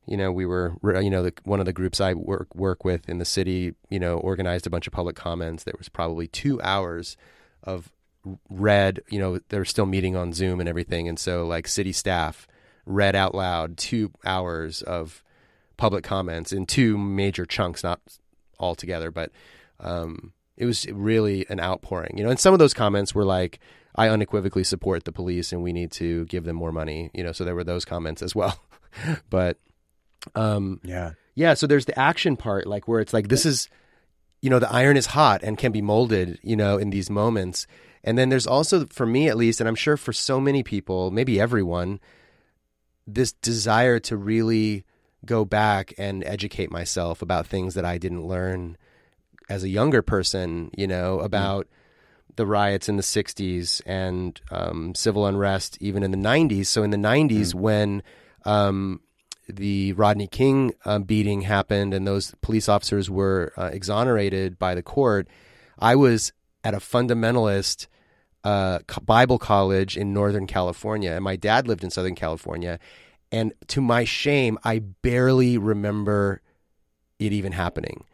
[0.08, 3.08] you know, we were, you know, the, one of the groups I work work with
[3.08, 5.64] in the city, you know, organized a bunch of public comments.
[5.64, 7.16] There was probably two hours
[7.62, 7.92] of
[8.48, 11.92] read, you know, they were still meeting on Zoom and everything, and so like city
[11.92, 12.46] staff
[12.86, 15.22] read out loud two hours of
[15.76, 18.00] public comments in two major chunks, not
[18.58, 19.30] all together, but
[19.80, 22.30] um, it was really an outpouring, you know.
[22.30, 23.60] And some of those comments were like,
[23.94, 27.32] "I unequivocally support the police, and we need to give them more money," you know.
[27.32, 28.58] So there were those comments as well.
[29.30, 29.58] but
[30.34, 31.12] um, Yeah.
[31.34, 33.68] yeah, so there's the action part, like where it's like this is,
[34.40, 37.66] you know, the iron is hot and can be molded, you know, in these moments.
[38.04, 41.10] And then there's also, for me at least, and I'm sure for so many people,
[41.10, 42.00] maybe everyone,
[43.06, 44.84] this desire to really
[45.24, 48.76] go back and educate myself about things that I didn't learn
[49.48, 51.66] as a younger person, you know, about
[52.36, 56.66] the riots in the 60s and um, civil unrest even in the 90s.
[56.66, 58.02] So in the 90s, when
[58.44, 59.00] um,
[59.48, 64.82] the Rodney King um, beating happened and those police officers were uh, exonerated by the
[64.82, 65.28] court,
[65.78, 66.32] I was
[66.64, 67.86] at a fundamentalist
[68.44, 72.78] uh, Bible college in Northern California, and my dad lived in Southern California.
[73.30, 76.40] and to my shame, I barely remember
[77.18, 78.04] it even happening.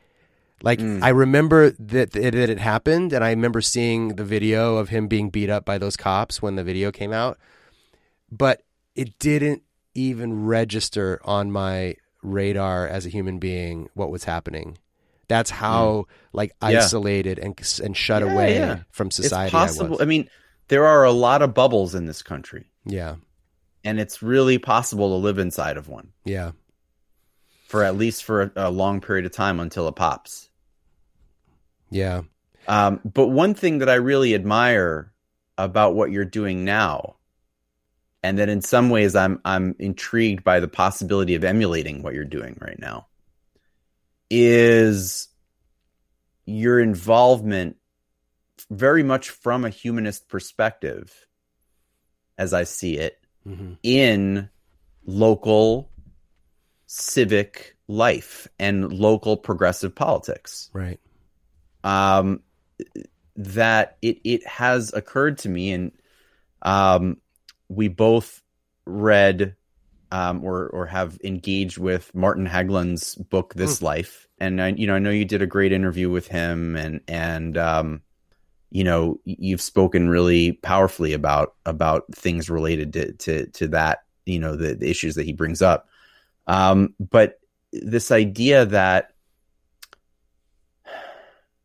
[0.63, 5.09] Like I remember that that it happened, and I remember seeing the video of him
[5.09, 7.39] being beat up by those cops when the video came out,
[8.33, 8.63] but
[8.95, 9.63] it didn't
[9.95, 14.79] even register on my radar as a human being what was happening.
[15.29, 16.79] That's how like Yeah.
[16.79, 18.79] isolated and and shut Yeah, away yeah.
[18.91, 19.47] from society.
[19.49, 19.91] It's I possible.
[19.93, 20.01] was.
[20.01, 20.29] I mean,
[20.69, 23.17] there are a lot of bubbles in this country, yeah,
[23.85, 26.53] and it's really possible to live inside of one yeah,
[27.69, 30.49] for at least for a, a long period of time until it pops.
[31.91, 32.23] yeah,
[32.67, 35.13] Um, but one thing that I really admire
[35.59, 37.17] about what you're doing now,
[38.25, 42.25] and that in some ways I'm I'm intrigued by the possibility of emulating what you're
[42.25, 43.07] doing right now,
[44.31, 45.29] is
[46.47, 47.77] your involvement
[48.71, 51.13] very much from a humanist perspective,
[52.39, 54.49] as I see it, hmm in
[55.05, 55.91] local
[56.87, 60.71] civic life and local progressive politics?
[60.73, 61.01] Right,
[61.85, 62.41] um,
[63.37, 65.93] that it it has occurred to me, and
[66.63, 67.19] um,
[67.69, 68.43] we both
[68.87, 69.57] read
[70.13, 74.95] um, or or have engaged with Martin Hägglund's book This Life, and I, you know
[74.95, 78.03] I know you did a great interview with him, and and um,
[78.71, 84.39] you know you've spoken really powerfully about about things related to to to that you
[84.39, 85.89] know the, the issues that he brings up,
[86.47, 87.41] um, but
[87.73, 89.15] this idea that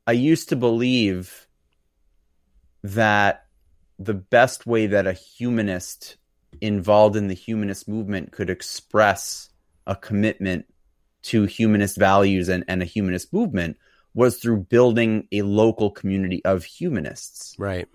[0.08, 1.48] I used to believe
[2.84, 3.46] that
[4.00, 6.16] the best way that a humanist
[6.62, 9.50] involved in the humanist movement could express
[9.86, 10.66] a commitment
[11.22, 13.78] to humanist values and, and a humanist movement
[14.14, 17.56] was through building a local community of humanists.
[17.60, 17.88] right,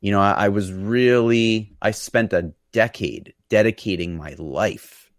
[0.00, 5.10] You know, I, I was really, I spent a decade dedicating my life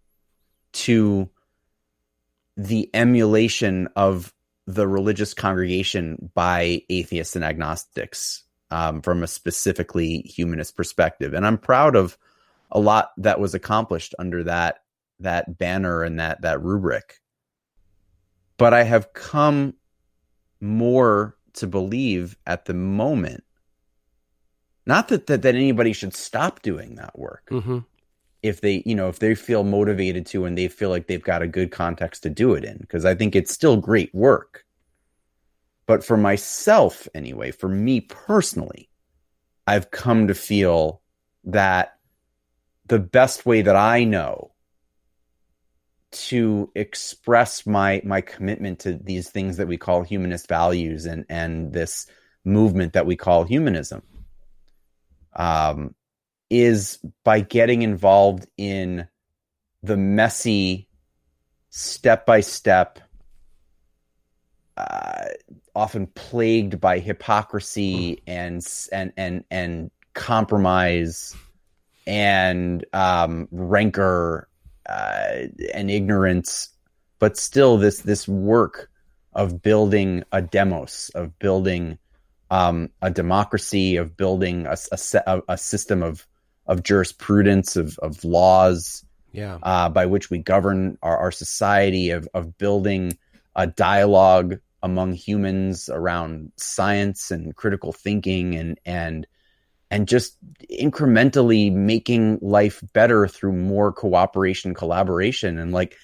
[0.73, 1.29] to
[2.57, 4.33] the emulation of
[4.65, 11.33] the religious congregation by atheists and agnostics um, from a specifically humanist perspective.
[11.33, 12.17] And I'm proud of
[12.71, 14.83] a lot that was accomplished under that
[15.19, 17.19] that banner and that that rubric.
[18.57, 19.75] But I have come
[20.59, 23.43] more to believe at the moment
[24.85, 27.79] not that, that that anybody should stop doing that work hmm
[28.43, 31.41] if they you know if they feel motivated to and they feel like they've got
[31.41, 34.63] a good context to do it in because i think it's still great work
[35.87, 38.89] but for myself anyway for me personally
[39.65, 41.01] i've come to feel
[41.43, 41.97] that
[42.85, 44.51] the best way that i know
[46.11, 51.73] to express my my commitment to these things that we call humanist values and and
[51.73, 52.07] this
[52.45, 54.01] movement that we call humanism
[55.35, 55.93] um
[56.49, 59.07] is by getting involved in
[59.83, 60.87] the messy
[61.69, 62.99] step by step
[65.77, 71.35] often plagued by hypocrisy and and and and compromise
[72.07, 74.47] and um, rancor
[74.89, 76.69] uh, and ignorance,
[77.19, 78.89] but still this this work
[79.33, 81.99] of building a demos, of building
[82.49, 84.77] um, a democracy, of building a,
[85.27, 86.27] a, a system of
[86.65, 92.27] of jurisprudence, of of laws yeah, uh, by which we govern our, our society, of
[92.33, 93.15] of building
[93.55, 99.27] a dialogue among humans around science and critical thinking and and
[99.89, 100.37] and just
[100.69, 105.57] incrementally making life better through more cooperation collaboration.
[105.57, 105.97] And like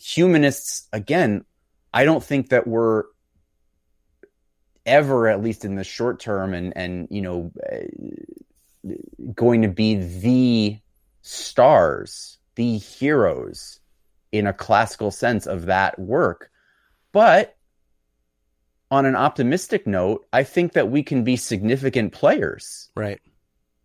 [0.00, 1.44] humanists again
[1.92, 3.02] i don't think that we're
[4.86, 8.92] ever at least in the short term and and you know uh,
[9.34, 10.78] going to be the
[11.22, 13.80] stars the heroes
[14.32, 16.50] in a classical sense of that work.
[17.12, 17.56] But
[18.90, 23.20] on an optimistic note, I think that we can be significant players right,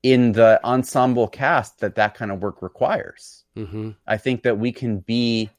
[0.01, 3.43] in the ensemble cast that that kind of work requires.
[3.55, 5.49] hmm I think that we can be,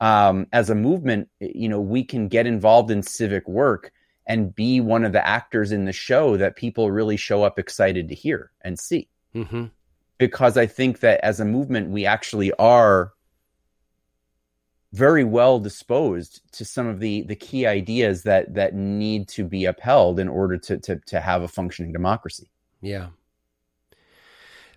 [0.00, 3.92] um, as a movement, you know, we can get involved in civic work
[4.26, 8.08] and be one of the actors in the show that people really show up excited
[8.08, 9.08] to hear and see.
[9.32, 9.66] hmm
[10.18, 13.13] Because I think that as a movement, we actually are
[14.94, 19.64] very well disposed to some of the the key ideas that that need to be
[19.64, 22.48] upheld in order to to to have a functioning democracy.
[22.80, 23.08] Yeah.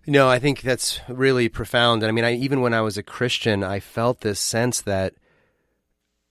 [0.07, 2.01] No, I think that's really profound.
[2.01, 5.13] And I mean, I, even when I was a Christian, I felt this sense that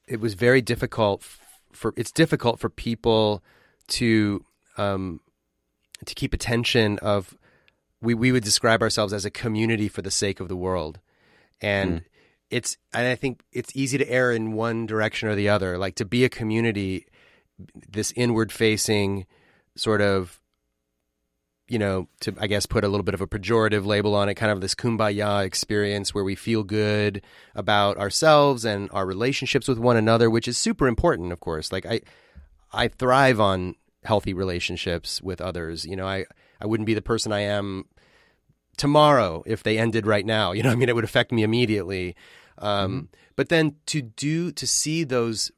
[0.09, 1.23] it was very difficult
[1.73, 3.45] for it's difficult for people
[3.89, 4.45] to
[4.79, 5.21] um,
[6.05, 7.37] to keep attention of
[8.01, 10.99] we we would describe ourselves as a community for the sake of the world,
[11.61, 12.03] and
[12.51, 15.79] it's and I think it's easy to err in one direction or the other.
[15.79, 17.07] Like to be a community,
[17.89, 19.27] this inward facing
[19.77, 20.41] sort of
[21.69, 24.35] you know, to I guess put a little bit of a pejorative label on it,
[24.35, 27.23] kind of this kumbaya experience where we feel good
[27.55, 31.73] about ourselves and our relationships with one another, which is super important, of course.
[31.73, 32.03] Like I
[32.73, 33.75] I thrive on
[34.05, 35.85] healthy relationships with others.
[35.85, 36.27] You know, I
[36.61, 37.87] I wouldn't be the person I am
[38.77, 40.53] tomorrow if they ended right now.
[40.53, 42.17] You know, I mean, it would affect me immediately.
[42.59, 43.05] Um, mm-hmm.
[43.37, 45.51] But then to do to see those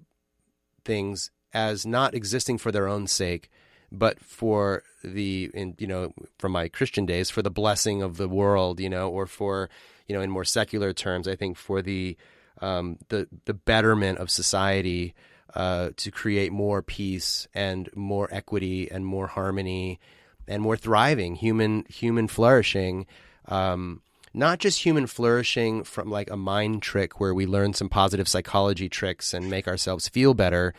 [0.85, 3.51] things as not existing for their own sake,
[3.91, 8.29] but for the in you know from my Christian days for the blessing of the
[8.29, 9.71] world, you know, or for
[10.07, 12.16] you know in more secular terms, I think for the
[12.61, 15.14] um, the the betterment of society
[15.55, 20.01] uh, to create more peace and more equity and more harmony
[20.49, 23.07] and more thriving human human flourishing.
[23.46, 24.03] Um,
[24.34, 28.88] not just human flourishing from like a mind trick where we learn some positive psychology
[28.88, 30.74] tricks and make ourselves feel better,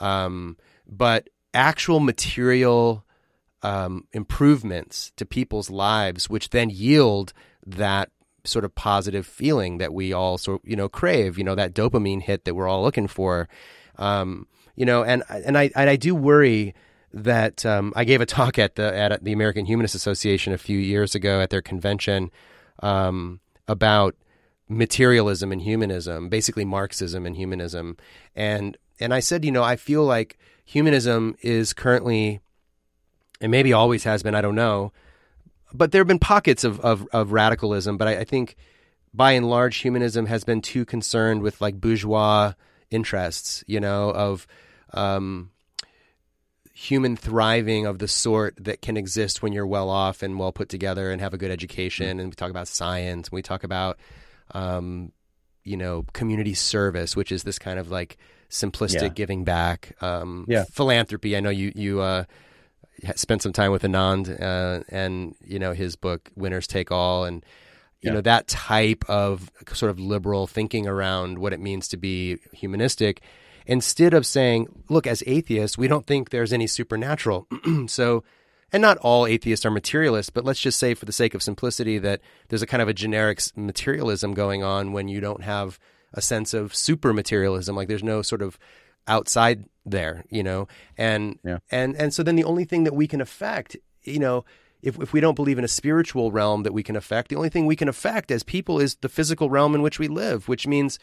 [0.00, 0.56] um,
[0.86, 3.04] but actual material
[3.62, 7.32] um, improvements to people's lives, which then yield
[7.66, 8.10] that
[8.44, 11.38] sort of positive feeling that we all sort you know crave.
[11.38, 13.48] You know that dopamine hit that we're all looking for.
[13.96, 14.46] Um,
[14.76, 16.74] you know, and and I and I do worry
[17.14, 20.78] that um, I gave a talk at the at the American Humanist Association a few
[20.78, 22.30] years ago at their convention
[22.82, 24.14] um, about
[24.68, 27.96] materialism and humanism, basically Marxism and humanism,
[28.34, 32.40] and and I said, you know, I feel like humanism is currently
[33.40, 34.92] and maybe always has been, I don't know.
[35.72, 38.56] But there have been pockets of, of, of radicalism, but I, I, think
[39.12, 42.52] by and large, humanism has been too concerned with like bourgeois
[42.90, 44.46] interests, you know, of
[44.92, 45.50] um,
[46.74, 50.68] human thriving of the sort that can exist when you're well off and well put
[50.68, 52.18] together and have a good education.
[52.18, 53.98] And we talk about science, and we talk about,
[54.50, 55.12] um,
[55.62, 58.18] you know, community service, which is this kind of like
[58.50, 59.08] simplistic yeah.
[59.08, 60.64] giving back, um, yeah.
[60.64, 61.36] philanthropy.
[61.36, 62.24] I know you you uh,
[63.14, 67.44] spent some time with Anand uh, and you know his book Winners Take All and
[68.00, 68.14] you yeah.
[68.14, 73.22] know that type of sort of liberal thinking around what it means to be humanistic
[73.66, 77.46] instead of saying look as atheists we don't think there's any supernatural
[77.86, 78.22] so
[78.72, 81.98] and not all atheists are materialists but let's just say for the sake of simplicity
[81.98, 85.78] that there's a kind of a generic materialism going on when you don't have
[86.12, 88.58] a sense of super materialism like there's no sort of
[89.06, 91.58] outside there, you know, and yeah.
[91.70, 94.44] and and so then the only thing that we can affect, you know,
[94.82, 97.48] if if we don't believe in a spiritual realm that we can affect, the only
[97.48, 100.66] thing we can affect as people is the physical realm in which we live, which
[100.66, 100.98] means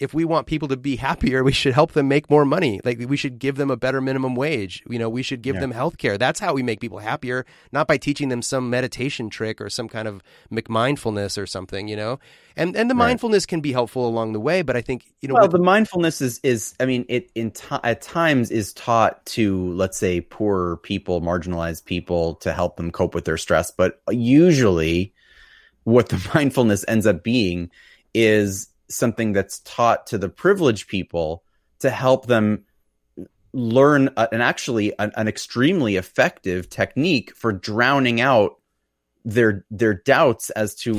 [0.00, 2.80] if we want people to be happier, we should help them make more money.
[2.84, 4.82] Like we should give them a better minimum wage.
[4.88, 5.62] You know, we should give yeah.
[5.62, 6.16] them health care.
[6.16, 9.88] That's how we make people happier, not by teaching them some meditation trick or some
[9.88, 10.22] kind of
[10.52, 12.20] McMindfulness or something, you know?
[12.56, 13.08] And and the right.
[13.08, 15.58] mindfulness can be helpful along the way, but I think, you know, well, with, the
[15.58, 20.76] mindfulness is is I mean, it in at times is taught to let's say poor
[20.78, 25.12] people, marginalized people to help them cope with their stress, but usually
[25.84, 27.70] what the mindfulness ends up being
[28.14, 31.42] is something that's taught to the privileged people
[31.80, 32.64] to help them
[33.52, 38.58] learn a, an actually an, an, extremely effective technique for drowning out
[39.24, 40.94] their their doubts as to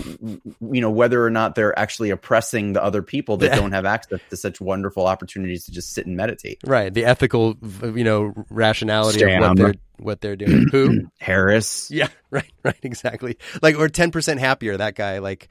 [0.60, 4.20] you know whether or not they're actually oppressing the other people that don't have access
[4.30, 6.60] to such wonderful opportunities to just sit and meditate.
[6.66, 9.44] Right, the ethical you know rationality Stam.
[9.44, 10.68] of what they're what they're doing.
[10.72, 11.90] Who Harris?
[11.90, 13.38] Yeah, right, right, exactly.
[13.62, 14.78] Like or ten percent happier.
[14.78, 15.50] That guy like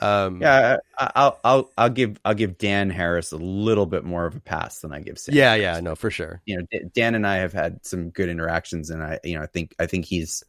[0.00, 4.36] um, yeah, I'll I'll I'll give I'll give Dan Harris a little bit more of
[4.36, 5.34] a pass than I give Sam.
[5.34, 5.62] Yeah, Harris.
[5.62, 6.40] yeah, no, for sure.
[6.46, 9.46] You know, Dan and I have had some good interactions, and I you know I
[9.46, 10.42] think I think he's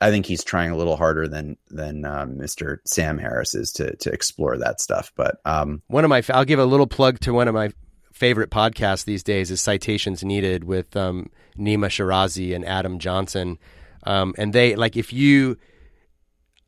[0.00, 2.78] I think he's trying a little harder than than uh, Mr.
[2.84, 5.12] Sam Harris is to to explore that stuff.
[5.16, 7.70] But um, one of my I'll give a little plug to one of my
[8.12, 13.58] favorite podcasts these days is Citations Needed with um, Nima Shirazi and Adam Johnson,
[14.04, 15.56] um, and they like if you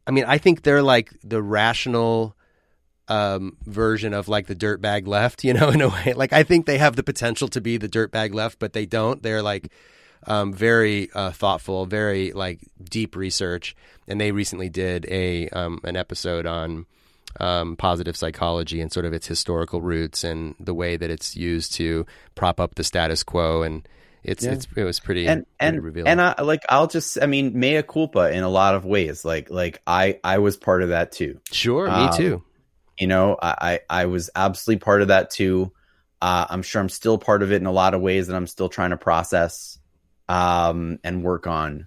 [0.07, 2.37] I mean, I think they're like the rational
[3.09, 6.12] um, version of like the dirtbag left, you know, in a way.
[6.15, 9.23] Like I think they have the potential to be the dirtbag left, but they don't.
[9.23, 9.70] They're like
[10.27, 13.77] um, very uh, thoughtful, very like deep research,
[14.09, 16.87] and they recently did a um, an episode on
[17.39, 21.74] um, positive psychology and sort of its historical roots and the way that it's used
[21.74, 23.87] to prop up the status quo and
[24.27, 24.53] it's yeah.
[24.53, 26.09] it's it was pretty and pretty and revealing.
[26.09, 29.24] and I like I'll just I mean mea culpa in a lot of ways.
[29.24, 31.40] Like like I I was part of that too.
[31.53, 32.43] Sure, um, me too.
[32.98, 35.73] You know, I I was absolutely part of that too.
[36.20, 38.47] Uh, I'm sure I'm still part of it in a lot of ways that I'm
[38.47, 39.78] still trying to process
[40.28, 41.86] um, and work on.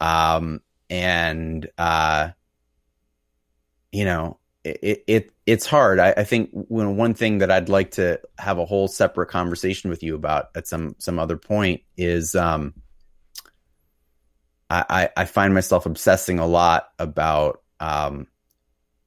[0.00, 2.30] Um, and uh,
[3.92, 5.98] you know, it, it it's hard.
[5.98, 9.90] I, I think when one thing that I'd like to have a whole separate conversation
[9.90, 12.74] with you about at some some other point is um,
[14.70, 18.26] I, I find myself obsessing a lot about um,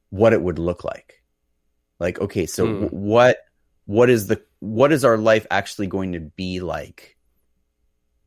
[0.10, 1.24] what it would look like.
[2.00, 2.84] Like, okay, so Hmm.
[2.86, 3.38] what
[3.86, 7.18] what is the what is our life actually going to be like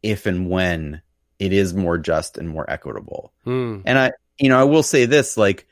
[0.02, 1.02] if and when
[1.38, 3.32] it is more just and more equitable?
[3.44, 3.80] Hmm.
[3.84, 5.68] And I, you know, I will say this like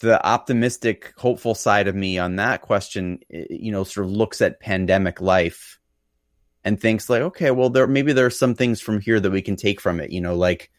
[0.00, 4.60] the optimistic, hopeful side of me on that question, you know, sort of looks at
[4.60, 5.78] pandemic life
[6.64, 9.42] and thinks like, okay, well, there maybe there are some things from here that we
[9.42, 10.70] can take from it, you know, like,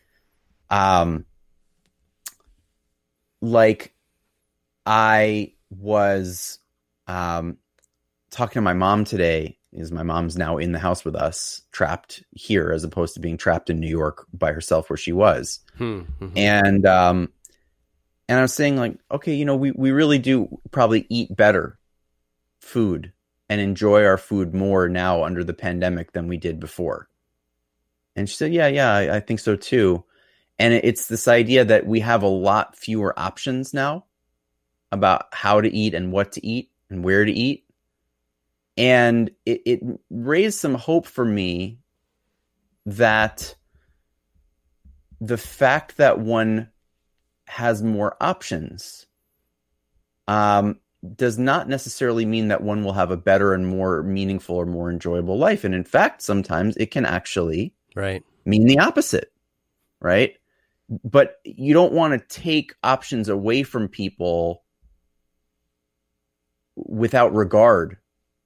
[0.70, 1.26] um,
[3.42, 3.94] like
[4.86, 6.60] I was
[7.08, 7.58] um
[8.32, 9.58] talking to my mom today.
[9.72, 13.36] Is my mom's now in the house with us, trapped here, as opposed to being
[13.38, 16.02] trapped in New York by herself, where she was Hmm.
[16.22, 16.32] Mhm.
[16.38, 17.30] and um
[18.28, 21.78] and I was saying like okay you know we we really do probably eat better
[22.60, 23.12] food
[23.50, 27.08] and enjoy our food more now under the pandemic than we did before.
[28.16, 30.04] And she said yeah yeah I, I think so too.
[30.58, 34.06] And it's this idea that we have a lot fewer options now
[34.92, 37.66] about how to eat and what to eat and where to eat.
[38.78, 39.80] And it, it
[40.10, 41.80] raised some hope for me
[42.86, 43.56] that
[45.20, 46.70] the fact that one
[47.48, 49.06] has more options
[50.28, 50.80] um,
[51.16, 54.90] does not necessarily mean that one will have a better and more meaningful or more
[54.90, 55.64] enjoyable life.
[55.64, 58.24] And in fact, sometimes it can actually Right.
[58.46, 59.32] mean the opposite,
[60.00, 60.36] right?
[61.04, 64.64] But you don't want to take options away from people
[66.76, 67.98] without regard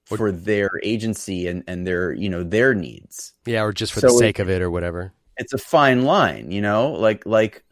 [0.06, 4.08] for their agency and, and their, you know, their needs Yeah, or just for So
[4.08, 5.14] the it- sake of it or whatever.
[5.38, 7.64] it's a fine line, you know, like like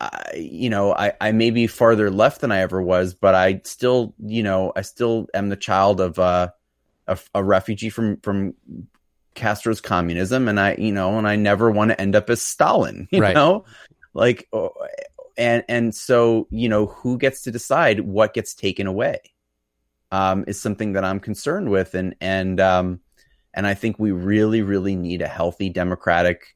[0.00, 3.62] I, you know, I I may be farther left than I ever was, but I
[3.64, 6.48] still, you know, I still am the child of uh,
[7.06, 8.54] a a refugee from from
[9.34, 13.08] Castro's communism, and I, you know, and I never want to end up as Stalin,
[13.12, 13.34] you Right.
[13.34, 13.64] know,
[14.12, 14.72] like, oh,
[15.38, 19.18] and and so you know, who gets to decide what gets taken away?
[20.12, 23.00] Um, is something that I'm concerned with, and and um,
[23.54, 26.54] and I think we really, really need a healthy democratic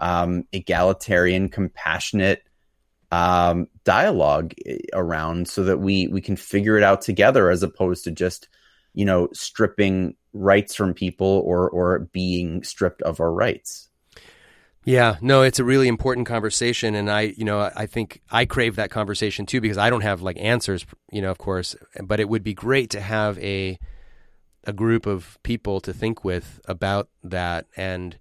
[0.00, 2.42] um, egalitarian, compassionate
[3.10, 4.54] um, dialogue
[4.92, 8.48] around so that we we can figure it out together as opposed to just
[8.94, 13.88] you know stripping rights from people or or being stripped of our rights.
[14.84, 18.76] Yeah, no, it's a really important conversation, and I, you know, I think I crave
[18.76, 22.28] that conversation too because I don't have like answers, you know, of course, but it
[22.30, 23.78] would be great to have a
[24.64, 28.18] a group of people to think with about that and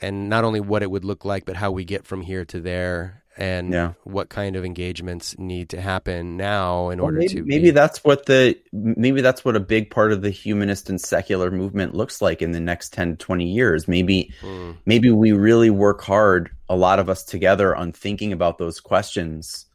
[0.00, 2.60] and not only what it would look like, but how we get from here to
[2.60, 3.92] there, and Yeah.
[4.04, 7.70] what kind of engagements need to happen now in Well, order maybe, to maybe be-
[7.70, 11.94] that's what the maybe that's what a big part of the humanist and secular movement
[11.94, 14.72] looks like in the next 10 to 20 years maybe Hmm.
[14.86, 19.66] maybe we really work hard a lot of us together on thinking about those questions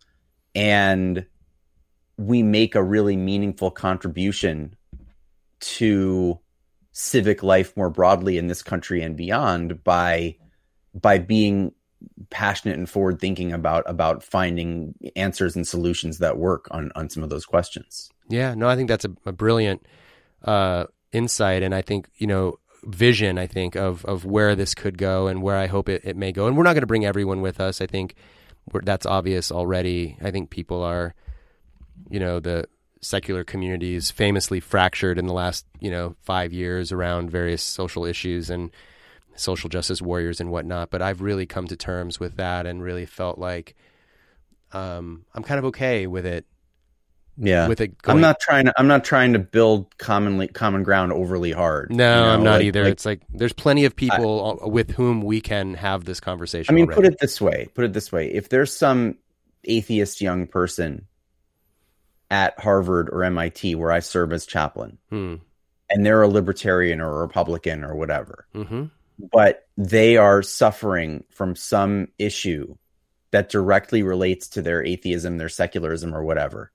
[0.54, 1.26] and
[2.18, 4.76] we make a really meaningful contribution
[5.62, 6.38] to
[6.94, 10.36] civic life more broadly in this country and beyond by
[10.94, 11.74] by being
[12.30, 17.24] passionate and forward thinking about about finding answers and solutions that work on on some
[17.24, 18.10] of those questions.
[18.30, 19.86] Yeah, no, I think that's a, a brilliant
[20.44, 23.38] uh, insight, and I think you know vision.
[23.38, 26.32] I think of of where this could go and where I hope it, it may
[26.32, 26.48] go.
[26.48, 27.82] And we're not going to bring everyone with us.
[27.82, 28.16] I think
[28.84, 30.18] that's obvious already.
[30.22, 31.16] I think people are,
[32.10, 32.68] you know, the
[33.04, 38.50] secular communities famously fractured in the last you know five years around various social issues
[38.50, 38.72] and
[39.36, 40.90] social justice warriors and whatnot.
[40.90, 43.76] But I've really come to terms with that and really felt like
[44.72, 46.46] um, I'm kind of okay with it
[47.38, 47.68] Yeah.
[47.68, 51.52] with it I'm not trying to I'm not trying to build commonly common ground overly
[51.52, 51.92] hard.
[51.92, 52.30] No, you know?
[52.34, 52.84] I'm not Like- either.
[52.84, 56.74] like- it's like there's plenty of people uh with whom we can have this conversation.
[56.74, 57.02] I mean, already.
[57.02, 57.70] put it this way.
[57.76, 58.32] Put it this way.
[58.32, 59.18] If there's some
[59.66, 61.06] atheist young person
[62.34, 65.36] at Harvard or MIT where I serve as chaplain, Hmm.
[65.92, 68.86] and they're a libertarian or a Republican or whatever, hmm
[69.32, 72.76] but they are suffering from some issue
[73.30, 76.72] that directly relates to their atheism, their secularism, or whatever.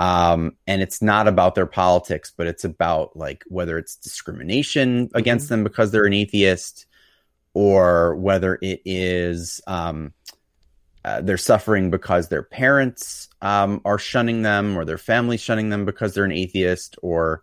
[0.00, 5.48] Um, and it's not about their politics, but it's about like whether it's discrimination against
[5.48, 6.86] them because they're an atheist,
[7.54, 10.12] or whether it is um,
[11.04, 15.84] uh, they're suffering because their parents um, are shunning them, or their family shunning them
[15.84, 17.42] because they're an atheist, or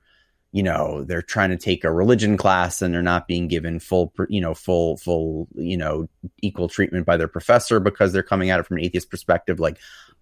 [0.52, 4.14] you know they're trying to take a religion class and they're not being given full
[4.28, 6.10] you know full full you know
[6.42, 9.78] equal treatment by their professor because they're coming at it from an atheist perspective like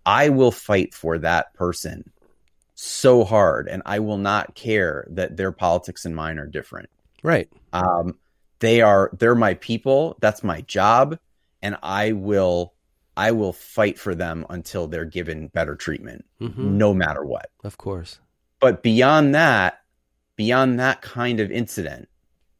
[0.05, 2.11] i will fight for that person
[2.81, 6.89] so hard, and I will not care that their politics and mine are different.
[7.21, 7.49] Right.
[7.73, 8.17] Um,
[8.59, 10.17] they are they're my people.
[10.21, 11.19] That's my job,
[11.61, 12.73] and I will
[13.19, 16.57] I will fight for them until they're given better treatment, Mhm.
[16.57, 17.51] no matter what.
[17.65, 18.19] Of course.
[18.61, 19.81] But beyond that,
[20.37, 22.07] beyond that kind of incident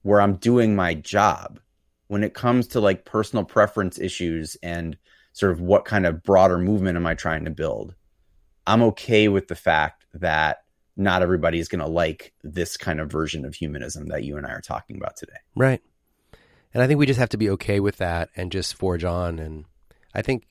[0.02, 1.62] where I'm doing my job,
[2.08, 4.98] when it comes to like personal preference issues and
[5.32, 7.96] sort of what kind of broader movement am I trying to build,
[8.68, 10.64] I'm okay with the fact that
[10.98, 14.46] not everybody is going to like this kind of version of humanism that you and
[14.46, 15.40] I are talking about today.
[15.56, 15.82] Right.
[16.74, 19.40] And I think we just have to be okay with that and just forge on.
[19.40, 19.64] And
[20.14, 20.44] I think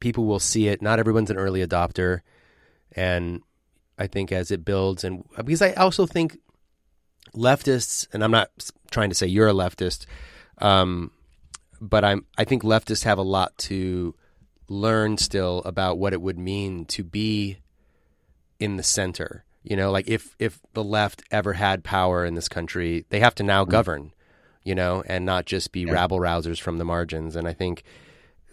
[0.00, 0.82] people will see it.
[0.82, 2.20] Not everyone's an early adopter.
[2.92, 3.42] And
[3.98, 6.38] I think as it builds, and because I also think
[7.34, 8.50] leftists, and I'm not
[8.90, 10.06] trying to say you're a leftist,
[10.58, 11.10] um,
[11.80, 14.14] but I'm, I think leftists have a lot to
[14.68, 17.58] learn still about what it would mean to be
[18.58, 19.44] in the center.
[19.62, 23.34] You know, like if if the left ever had power in this country, they have
[23.36, 24.12] to now govern,
[24.62, 27.34] you know, and not just be rabble rousers from the margins.
[27.34, 27.82] And I think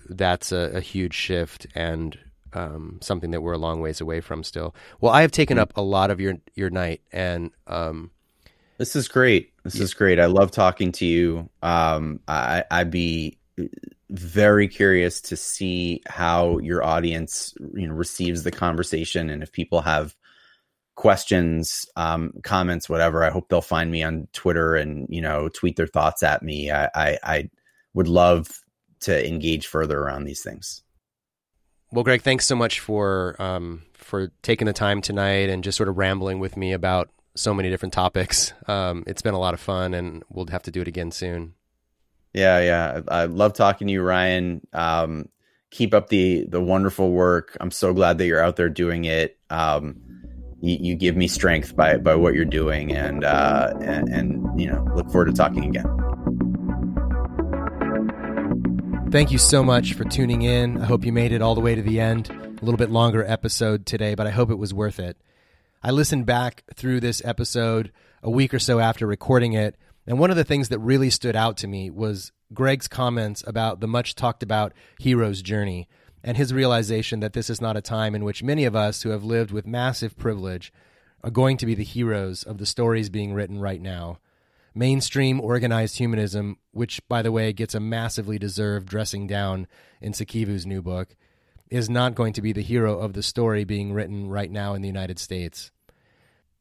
[0.09, 2.17] that's a, a huge shift and
[2.53, 4.75] um, something that we're a long ways away from still.
[5.01, 8.11] Well, I have taken up a lot of your your night, and um,
[8.77, 9.53] This is great.
[9.63, 10.19] This is great.
[10.19, 11.49] I love talking to you.
[11.61, 13.37] Um, I, I'd be
[14.09, 19.81] very curious to see how your audience, you know, receives the conversation, and if people
[19.81, 20.15] have
[20.95, 23.23] questions, um, comments, whatever.
[23.23, 26.71] I hope they'll find me on Twitter and you know tweet their thoughts at me.
[26.71, 27.49] I, I, I
[27.93, 28.62] would love
[29.03, 30.83] to engage further around these things.
[31.91, 35.89] Well, Greg, thanks so much for um, for taking the time tonight and just sort
[35.89, 38.53] of rambling with me about so many different topics.
[38.67, 41.53] Um, it's been a lot of fun, and we'll have to do it again soon.
[42.33, 43.01] Yeah, yeah.
[43.07, 44.65] I, I love talking to you, Ryan.
[44.73, 45.29] Um,
[45.69, 47.55] keep up the the wonderful work.
[47.59, 49.37] I'm so glad that you're out there doing it.
[49.49, 50.01] Um,
[50.61, 54.67] you, you give me strength by by what you're doing, and uh, and, and you
[54.67, 55.85] know, look forward to talking again.
[59.13, 60.81] Thank you so much for tuning in.
[60.81, 62.31] I hope you made it all the way to the end.
[62.31, 65.17] A little bit longer episode today, but I hope it was worth it.
[65.83, 67.91] I listened back through this episode
[68.23, 69.77] a week or so after recording it,
[70.07, 73.81] and one of the things that really stood out to me was Greg's comments about
[73.81, 75.87] the much talked about hero's journey
[76.23, 79.11] and his realization that this is not a time in which many of us who
[79.11, 80.73] have lived with massive privilege
[81.23, 84.17] are going to be the heroes of the stories being written right now.
[84.75, 89.67] Mainstream organized humanism, which, by the way, gets a massively deserved dressing down
[90.01, 91.15] in Sikivu's new book,
[91.69, 94.81] is not going to be the hero of the story being written right now in
[94.81, 95.71] the United States.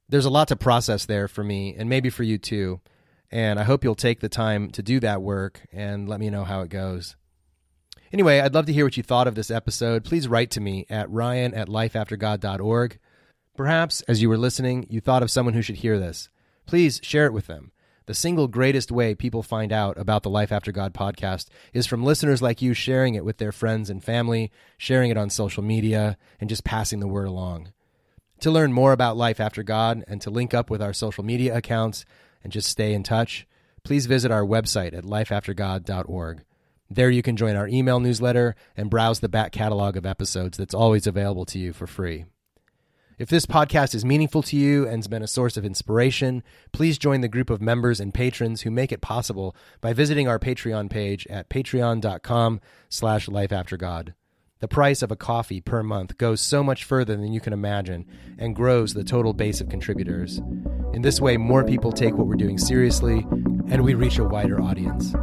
[0.09, 2.80] There's a lot to process there for me, and maybe for you too.
[3.30, 6.44] And I hope you'll take the time to do that work and let me know
[6.44, 7.16] how it goes.
[8.12, 10.05] Anyway, I'd love to hear what you thought of this episode.
[10.05, 12.98] Please write to me at ryan at lifeaftergod.org.
[13.56, 16.28] Perhaps, as you were listening, you thought of someone who should hear this.
[16.66, 17.72] Please share it with them.
[18.06, 22.02] The single greatest way people find out about the Life After God podcast is from
[22.04, 26.16] listeners like you sharing it with their friends and family, sharing it on social media,
[26.40, 27.72] and just passing the word along.
[28.40, 31.56] To learn more about Life After God and to link up with our social media
[31.56, 32.04] accounts
[32.42, 33.46] and just stay in touch,
[33.84, 36.42] please visit our website at lifeaftergod.org.
[36.90, 40.74] There you can join our email newsletter and browse the back catalog of episodes that's
[40.74, 42.24] always available to you for free.
[43.23, 46.43] If this podcast is meaningful to you and has been a source of inspiration,
[46.73, 50.40] please join the group of members and patrons who make it possible by visiting our
[50.40, 54.15] Patreon page at patreon.com slash lifeaftergod.
[54.59, 58.07] The price of a coffee per month goes so much further than you can imagine
[58.40, 60.39] and grows the total base of contributors.
[60.93, 63.24] In this way, more people take what we're doing seriously
[63.69, 65.15] and we reach a wider audience.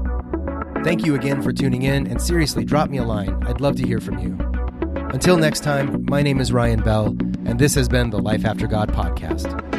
[0.86, 3.44] Thank you again for tuning in, and seriously, drop me a line.
[3.46, 4.49] I'd love to hear from you.
[5.12, 7.08] Until next time, my name is Ryan Bell,
[7.46, 9.79] and this has been the Life After God podcast.